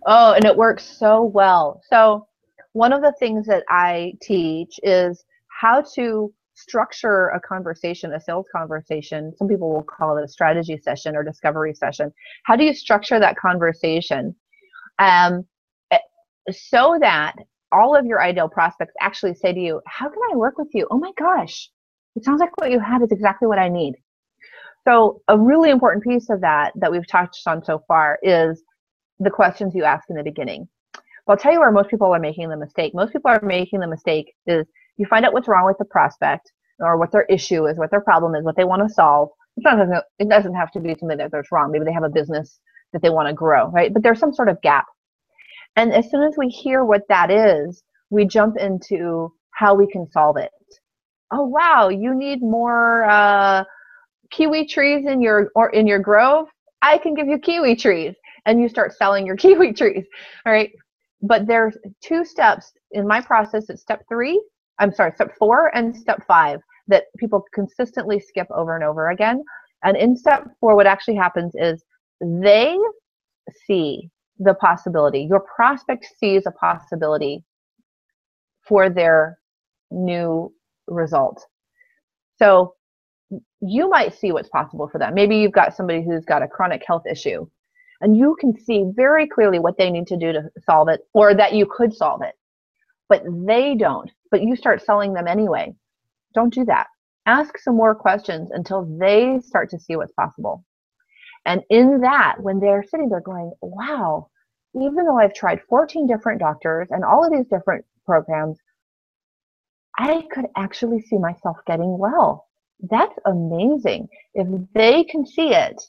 Oh, 0.07 0.33
and 0.33 0.45
it 0.45 0.55
works 0.55 0.83
so 0.83 1.21
well. 1.21 1.81
So, 1.89 2.25
one 2.73 2.93
of 2.93 3.01
the 3.01 3.13
things 3.19 3.45
that 3.47 3.63
I 3.69 4.13
teach 4.21 4.79
is 4.83 5.23
how 5.47 5.81
to 5.95 6.33
structure 6.55 7.29
a 7.29 7.39
conversation, 7.39 8.13
a 8.13 8.19
sales 8.19 8.45
conversation. 8.53 9.33
Some 9.37 9.47
people 9.47 9.71
will 9.71 9.83
call 9.83 10.17
it 10.17 10.23
a 10.23 10.27
strategy 10.27 10.77
session 10.77 11.15
or 11.15 11.23
discovery 11.23 11.73
session. 11.73 12.11
How 12.43 12.55
do 12.55 12.65
you 12.65 12.73
structure 12.73 13.19
that 13.19 13.37
conversation 13.37 14.35
um, 14.99 15.45
eh, 15.91 15.97
so 16.51 16.97
that 16.99 17.35
all 17.71 17.95
of 17.95 18.05
your 18.05 18.21
ideal 18.21 18.49
prospects 18.49 18.93
actually 18.99 19.35
say 19.35 19.53
to 19.53 19.59
you, 19.59 19.81
How 19.87 20.09
can 20.09 20.19
I 20.31 20.35
work 20.35 20.57
with 20.57 20.69
you? 20.73 20.87
Oh 20.91 20.97
my 20.97 21.11
gosh, 21.17 21.69
it 22.15 22.25
sounds 22.25 22.39
like 22.39 22.55
what 22.57 22.71
you 22.71 22.79
have 22.79 23.01
is 23.01 23.11
exactly 23.11 23.47
what 23.47 23.59
I 23.59 23.69
need. 23.69 23.95
So, 24.87 25.21
a 25.27 25.37
really 25.37 25.69
important 25.69 26.03
piece 26.03 26.29
of 26.29 26.41
that 26.41 26.71
that 26.75 26.91
we've 26.91 27.07
touched 27.07 27.47
on 27.47 27.63
so 27.63 27.83
far 27.87 28.19
is 28.21 28.63
the 29.19 29.29
questions 29.29 29.75
you 29.75 29.83
ask 29.83 30.09
in 30.09 30.15
the 30.15 30.23
beginning. 30.23 30.67
I'll 31.29 31.37
tell 31.37 31.53
you 31.53 31.59
where 31.59 31.71
most 31.71 31.89
people 31.89 32.11
are 32.13 32.19
making 32.19 32.49
the 32.49 32.57
mistake. 32.57 32.93
Most 32.95 33.13
people 33.13 33.29
are 33.29 33.41
making 33.41 33.79
the 33.79 33.87
mistake 33.87 34.33
is 34.47 34.65
you 34.97 35.05
find 35.05 35.25
out 35.25 35.33
what's 35.33 35.47
wrong 35.47 35.65
with 35.65 35.77
the 35.77 35.85
prospect 35.85 36.51
or 36.79 36.97
what 36.97 37.11
their 37.11 37.23
issue 37.23 37.67
is, 37.67 37.77
what 37.77 37.91
their 37.91 38.01
problem 38.01 38.35
is, 38.35 38.43
what 38.43 38.55
they 38.55 38.63
want 38.63 38.81
to 38.87 38.93
solve. 38.93 39.29
It 39.57 39.63
doesn't, 40.29 40.55
have 40.55 40.71
to 40.71 40.79
be 40.79 40.95
something 40.97 41.17
that 41.17 41.31
there's 41.31 41.51
wrong. 41.51 41.71
Maybe 41.71 41.85
they 41.85 41.93
have 41.93 42.03
a 42.03 42.09
business 42.09 42.59
that 42.93 43.01
they 43.01 43.09
want 43.09 43.27
to 43.27 43.33
grow, 43.33 43.69
right? 43.69 43.93
But 43.93 44.03
there's 44.03 44.19
some 44.19 44.33
sort 44.33 44.49
of 44.49 44.61
gap. 44.61 44.85
And 45.75 45.93
as 45.93 46.09
soon 46.09 46.23
as 46.23 46.35
we 46.37 46.47
hear 46.47 46.83
what 46.83 47.03
that 47.09 47.29
is, 47.29 47.83
we 48.09 48.25
jump 48.25 48.57
into 48.57 49.31
how 49.51 49.75
we 49.75 49.87
can 49.87 50.09
solve 50.11 50.37
it. 50.37 50.51
Oh 51.31 51.43
wow, 51.43 51.89
you 51.89 52.15
need 52.15 52.41
more 52.41 53.03
uh, 53.03 53.63
kiwi 54.31 54.65
trees 54.67 55.05
in 55.05 55.21
your 55.21 55.51
or 55.55 55.69
in 55.69 55.85
your 55.85 55.99
grove. 55.99 56.47
I 56.81 56.97
can 56.97 57.13
give 57.13 57.27
you 57.27 57.37
kiwi 57.37 57.75
trees, 57.75 58.15
and 58.45 58.59
you 58.59 58.67
start 58.67 58.93
selling 58.95 59.27
your 59.27 59.35
kiwi 59.43 59.73
trees. 59.73 60.05
All 60.45 60.51
right, 60.51 60.71
but 61.21 61.47
there's 61.47 61.77
two 62.01 62.23
steps 62.23 62.71
in 62.91 63.07
my 63.07 63.19
process 63.21 63.69
it's 63.69 63.81
step 63.81 64.03
three 64.07 64.41
i'm 64.79 64.93
sorry 64.93 65.11
step 65.13 65.35
four 65.37 65.75
and 65.75 65.95
step 65.95 66.25
five 66.27 66.59
that 66.89 67.05
people 67.17 67.45
consistently 67.53 68.19
skip 68.19 68.47
over 68.51 68.75
and 68.75 68.83
over 68.83 69.09
again. 69.09 69.43
And 69.83 69.95
in 69.95 70.17
step 70.17 70.45
four 70.59 70.75
what 70.75 70.87
actually 70.87 71.15
happens 71.15 71.53
is 71.55 71.83
they 72.19 72.77
see 73.65 74.09
the 74.39 74.53
possibility 74.55 75.21
your 75.29 75.39
prospect 75.55 76.05
sees 76.17 76.45
a 76.45 76.51
possibility 76.51 77.43
for 78.61 78.89
their 78.89 79.39
new 79.91 80.53
result. 80.87 81.45
So 82.37 82.75
you 83.61 83.89
might 83.89 84.13
see 84.13 84.31
what's 84.31 84.49
possible 84.49 84.87
for 84.87 84.97
them. 84.97 85.13
Maybe 85.13 85.37
you've 85.37 85.51
got 85.51 85.75
somebody 85.75 86.03
who's 86.03 86.25
got 86.25 86.43
a 86.43 86.47
chronic 86.47 86.83
health 86.85 87.03
issue 87.09 87.47
and 88.01 88.15
you 88.17 88.35
can 88.39 88.57
see 88.57 88.85
very 88.95 89.27
clearly 89.27 89.59
what 89.59 89.77
they 89.77 89.89
need 89.91 90.07
to 90.07 90.17
do 90.17 90.31
to 90.33 90.49
solve 90.65 90.87
it 90.89 91.01
or 91.13 91.33
that 91.33 91.53
you 91.53 91.65
could 91.65 91.93
solve 91.93 92.21
it. 92.21 92.35
But 93.09 93.23
they 93.45 93.75
don't. 93.75 94.11
But 94.31 94.43
you 94.43 94.55
start 94.55 94.83
selling 94.83 95.13
them 95.13 95.27
anyway. 95.27 95.73
Don't 96.33 96.53
do 96.53 96.65
that. 96.65 96.87
Ask 97.25 97.57
some 97.57 97.75
more 97.75 97.95
questions 97.95 98.49
until 98.51 98.85
they 98.99 99.39
start 99.41 99.69
to 99.71 99.79
see 99.79 99.95
what's 99.95 100.13
possible. 100.13 100.63
And 101.45 101.63
in 101.69 102.01
that 102.01 102.35
when 102.39 102.59
they're 102.59 102.83
sitting 102.83 103.09
there 103.09 103.21
going 103.21 103.51
wow 103.61 104.29
even 104.75 105.05
though 105.05 105.17
i've 105.17 105.33
tried 105.33 105.59
14 105.67 106.05
different 106.05 106.39
doctors 106.39 106.89
and 106.91 107.03
all 107.03 107.25
of 107.25 107.31
these 107.31 107.47
different 107.47 107.85
programs 108.05 108.57
i 109.97 110.23
could 110.31 110.45
actually 110.55 111.01
see 111.01 111.17
myself 111.17 111.57
getting 111.65 111.97
well. 111.97 112.47
That's 112.89 113.17
amazing. 113.25 114.07
If 114.33 114.47
they 114.73 115.03
can 115.03 115.25
see 115.25 115.53
it 115.53 115.81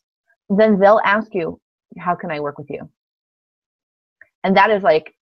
then 0.48 0.78
they'll 0.78 1.00
ask 1.04 1.34
you 1.34 1.60
how 1.98 2.14
can 2.14 2.30
I 2.30 2.40
work 2.40 2.58
with 2.58 2.70
you? 2.70 2.88
And 4.44 4.56
that 4.56 4.70
is 4.70 4.82
like, 4.82 5.14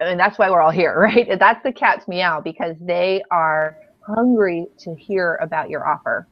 I 0.00 0.06
mean, 0.06 0.18
that's 0.18 0.38
why 0.38 0.50
we're 0.50 0.60
all 0.60 0.70
here, 0.70 0.98
right? 1.00 1.28
That's 1.38 1.62
the 1.62 1.72
cat's 1.72 2.08
meow 2.08 2.40
because 2.40 2.76
they 2.80 3.22
are 3.30 3.76
hungry 4.06 4.66
to 4.80 4.94
hear 4.94 5.36
about 5.42 5.70
your 5.70 5.86
offer. 5.86 6.28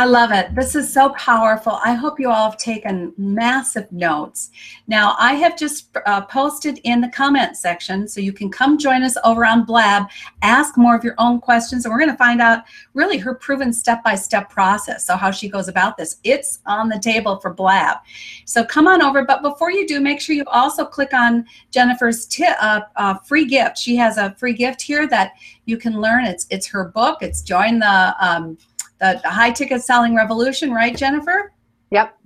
I 0.00 0.06
love 0.06 0.32
it. 0.32 0.54
This 0.54 0.74
is 0.74 0.90
so 0.90 1.10
powerful. 1.10 1.78
I 1.84 1.92
hope 1.92 2.18
you 2.18 2.30
all 2.30 2.50
have 2.50 2.58
taken 2.58 3.12
massive 3.18 3.92
notes. 3.92 4.50
Now, 4.86 5.14
I 5.18 5.34
have 5.34 5.58
just 5.58 5.94
uh, 6.06 6.22
posted 6.22 6.80
in 6.84 7.02
the 7.02 7.10
comment 7.10 7.58
section, 7.58 8.08
so 8.08 8.18
you 8.18 8.32
can 8.32 8.50
come 8.50 8.78
join 8.78 9.02
us 9.02 9.18
over 9.24 9.44
on 9.44 9.66
Blab, 9.66 10.04
ask 10.40 10.78
more 10.78 10.96
of 10.96 11.04
your 11.04 11.16
own 11.18 11.38
questions, 11.38 11.84
and 11.84 11.92
we're 11.92 11.98
going 11.98 12.10
to 12.10 12.16
find 12.16 12.40
out 12.40 12.64
really 12.94 13.18
her 13.18 13.34
proven 13.34 13.74
step 13.74 14.02
by 14.02 14.14
step 14.14 14.48
process. 14.48 15.06
So, 15.06 15.16
how 15.16 15.30
she 15.30 15.50
goes 15.50 15.68
about 15.68 15.98
this. 15.98 16.16
It's 16.24 16.60
on 16.64 16.88
the 16.88 16.98
table 16.98 17.38
for 17.38 17.52
Blab. 17.52 17.98
So, 18.46 18.64
come 18.64 18.88
on 18.88 19.02
over. 19.02 19.26
But 19.26 19.42
before 19.42 19.70
you 19.70 19.86
do, 19.86 20.00
make 20.00 20.22
sure 20.22 20.34
you 20.34 20.44
also 20.46 20.86
click 20.86 21.12
on 21.12 21.44
Jennifer's 21.72 22.26
uh, 22.40 22.80
uh, 22.96 23.18
free 23.18 23.44
gift. 23.44 23.76
She 23.76 23.96
has 23.96 24.16
a 24.16 24.34
free 24.38 24.54
gift 24.54 24.80
here 24.80 25.06
that 25.08 25.32
you 25.66 25.76
can 25.76 26.00
learn. 26.00 26.24
It's, 26.24 26.46
it's 26.48 26.66
her 26.68 26.84
book, 26.84 27.18
it's 27.20 27.42
Join 27.42 27.80
the 27.80 28.14
um, 28.18 28.56
the, 29.00 29.20
the 29.22 29.30
high 29.30 29.50
ticket 29.50 29.82
selling 29.82 30.14
revolution, 30.14 30.72
right, 30.72 30.96
Jennifer? 30.96 31.52
Yep. 31.90 32.16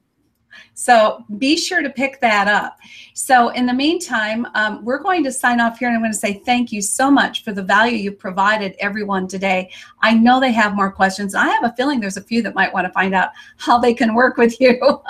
So 0.74 1.24
be 1.38 1.56
sure 1.56 1.82
to 1.82 1.90
pick 1.90 2.20
that 2.20 2.48
up. 2.48 2.78
So 3.14 3.50
in 3.50 3.64
the 3.64 3.72
meantime, 3.72 4.46
um, 4.54 4.84
we're 4.84 4.98
going 4.98 5.22
to 5.24 5.32
sign 5.32 5.60
off 5.60 5.78
here 5.78 5.88
and 5.88 5.96
I'm 5.96 6.02
going 6.02 6.12
to 6.12 6.18
say 6.18 6.34
thank 6.44 6.72
you 6.72 6.82
so 6.82 7.10
much 7.10 7.44
for 7.44 7.52
the 7.52 7.62
value 7.62 7.96
you 7.96 8.10
provided 8.12 8.74
everyone 8.80 9.28
today. 9.28 9.70
I 10.02 10.14
know 10.14 10.40
they 10.40 10.52
have 10.52 10.74
more 10.74 10.90
questions. 10.90 11.34
I 11.34 11.46
have 11.46 11.64
a 11.64 11.72
feeling 11.76 12.00
there's 12.00 12.16
a 12.16 12.22
few 12.22 12.42
that 12.42 12.54
might 12.54 12.72
want 12.72 12.86
to 12.86 12.92
find 12.92 13.14
out 13.14 13.30
how 13.56 13.78
they 13.78 13.94
can 13.94 14.14
work 14.14 14.36
with 14.36 14.60
you. 14.60 15.00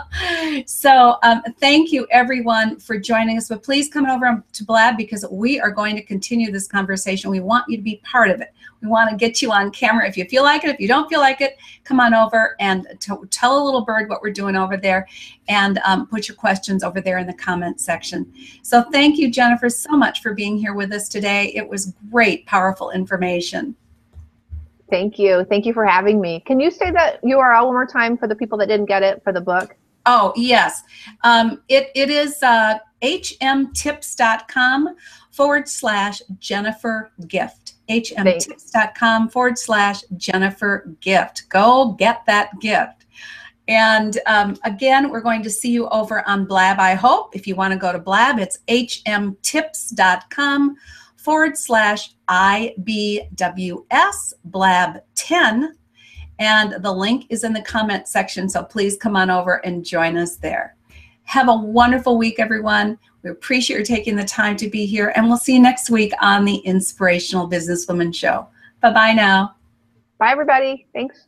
so 0.66 1.16
um, 1.22 1.42
thank 1.60 1.92
you 1.92 2.06
everyone 2.10 2.80
for 2.80 2.98
joining 2.98 3.38
us. 3.38 3.48
But 3.48 3.62
please 3.62 3.88
come 3.88 4.06
over 4.06 4.42
to 4.52 4.64
Blab 4.64 4.96
because 4.96 5.24
we 5.30 5.60
are 5.60 5.70
going 5.70 5.94
to 5.94 6.02
continue 6.02 6.50
this 6.50 6.66
conversation. 6.66 7.30
We 7.30 7.40
want 7.40 7.66
you 7.68 7.76
to 7.76 7.82
be 7.82 8.00
part 8.04 8.30
of 8.30 8.40
it. 8.40 8.52
We 8.84 8.90
want 8.90 9.08
to 9.08 9.16
get 9.16 9.40
you 9.40 9.50
on 9.50 9.70
camera 9.70 10.06
if 10.06 10.14
you 10.14 10.26
feel 10.26 10.42
like 10.42 10.62
it. 10.62 10.68
If 10.68 10.78
you 10.78 10.86
don't 10.86 11.08
feel 11.08 11.20
like 11.20 11.40
it, 11.40 11.56
come 11.84 12.00
on 12.00 12.12
over 12.12 12.54
and 12.60 12.86
tell 13.00 13.58
a 13.58 13.64
little 13.64 13.80
bird 13.80 14.10
what 14.10 14.20
we're 14.20 14.30
doing 14.30 14.56
over 14.56 14.76
there 14.76 15.08
and 15.48 15.78
um, 15.86 16.06
put 16.06 16.28
your 16.28 16.36
questions 16.36 16.84
over 16.84 17.00
there 17.00 17.16
in 17.16 17.26
the 17.26 17.32
comment 17.32 17.80
section. 17.80 18.30
So 18.62 18.82
thank 18.92 19.16
you, 19.16 19.30
Jennifer, 19.30 19.70
so 19.70 19.96
much 19.96 20.20
for 20.20 20.34
being 20.34 20.58
here 20.58 20.74
with 20.74 20.92
us 20.92 21.08
today. 21.08 21.50
It 21.54 21.66
was 21.66 21.94
great, 22.10 22.44
powerful 22.44 22.90
information. 22.90 23.74
Thank 24.90 25.18
you. 25.18 25.46
Thank 25.48 25.64
you 25.64 25.72
for 25.72 25.86
having 25.86 26.20
me. 26.20 26.40
Can 26.40 26.60
you 26.60 26.70
say 26.70 26.90
that 26.90 27.22
URL 27.22 27.64
one 27.64 27.72
more 27.72 27.86
time 27.86 28.18
for 28.18 28.28
the 28.28 28.36
people 28.36 28.58
that 28.58 28.66
didn't 28.66 28.84
get 28.84 29.02
it 29.02 29.24
for 29.24 29.32
the 29.32 29.40
book? 29.40 29.74
Oh, 30.04 30.34
yes. 30.36 30.82
Um, 31.22 31.62
it, 31.70 31.90
it 31.94 32.10
is 32.10 32.42
uh, 32.42 32.80
hmtips.com 33.02 34.94
forward 35.30 35.68
slash 35.70 36.20
Jennifer 36.38 37.10
Gift 37.26 37.63
hmtips.com 37.88 39.28
forward 39.28 39.58
slash 39.58 40.02
Jennifer 40.16 40.92
Gift. 41.00 41.48
Go 41.48 41.92
get 41.92 42.24
that 42.26 42.50
gift. 42.60 43.06
And 43.66 44.18
um, 44.26 44.58
again, 44.64 45.10
we're 45.10 45.22
going 45.22 45.42
to 45.42 45.50
see 45.50 45.70
you 45.70 45.88
over 45.88 46.26
on 46.28 46.44
Blab, 46.44 46.78
I 46.78 46.92
hope. 46.94 47.34
If 47.34 47.46
you 47.46 47.54
want 47.54 47.72
to 47.72 47.78
go 47.78 47.92
to 47.92 47.98
Blab, 47.98 48.38
it's 48.38 48.58
hmtips.com 48.68 50.76
forward 51.16 51.56
slash 51.56 52.14
IBWS 52.28 54.34
Blab 54.44 55.00
10. 55.14 55.78
And 56.38 56.82
the 56.82 56.92
link 56.92 57.24
is 57.30 57.44
in 57.44 57.54
the 57.54 57.62
comment 57.62 58.08
section. 58.08 58.48
So 58.48 58.64
please 58.64 58.96
come 58.98 59.14
on 59.16 59.30
over 59.30 59.64
and 59.64 59.84
join 59.84 60.18
us 60.18 60.36
there. 60.36 60.76
Have 61.24 61.48
a 61.48 61.54
wonderful 61.54 62.16
week, 62.18 62.38
everyone. 62.38 62.98
We 63.22 63.30
appreciate 63.30 63.76
your 63.76 63.84
taking 63.84 64.16
the 64.16 64.24
time 64.24 64.56
to 64.58 64.68
be 64.68 64.86
here, 64.86 65.12
and 65.16 65.26
we'll 65.26 65.38
see 65.38 65.54
you 65.54 65.60
next 65.60 65.90
week 65.90 66.12
on 66.20 66.44
the 66.44 66.56
Inspirational 66.56 67.48
Businesswoman 67.48 68.14
Show. 68.14 68.46
Bye 68.80 68.92
bye 68.92 69.12
now. 69.12 69.56
Bye, 70.18 70.30
everybody. 70.30 70.86
Thanks. 70.92 71.26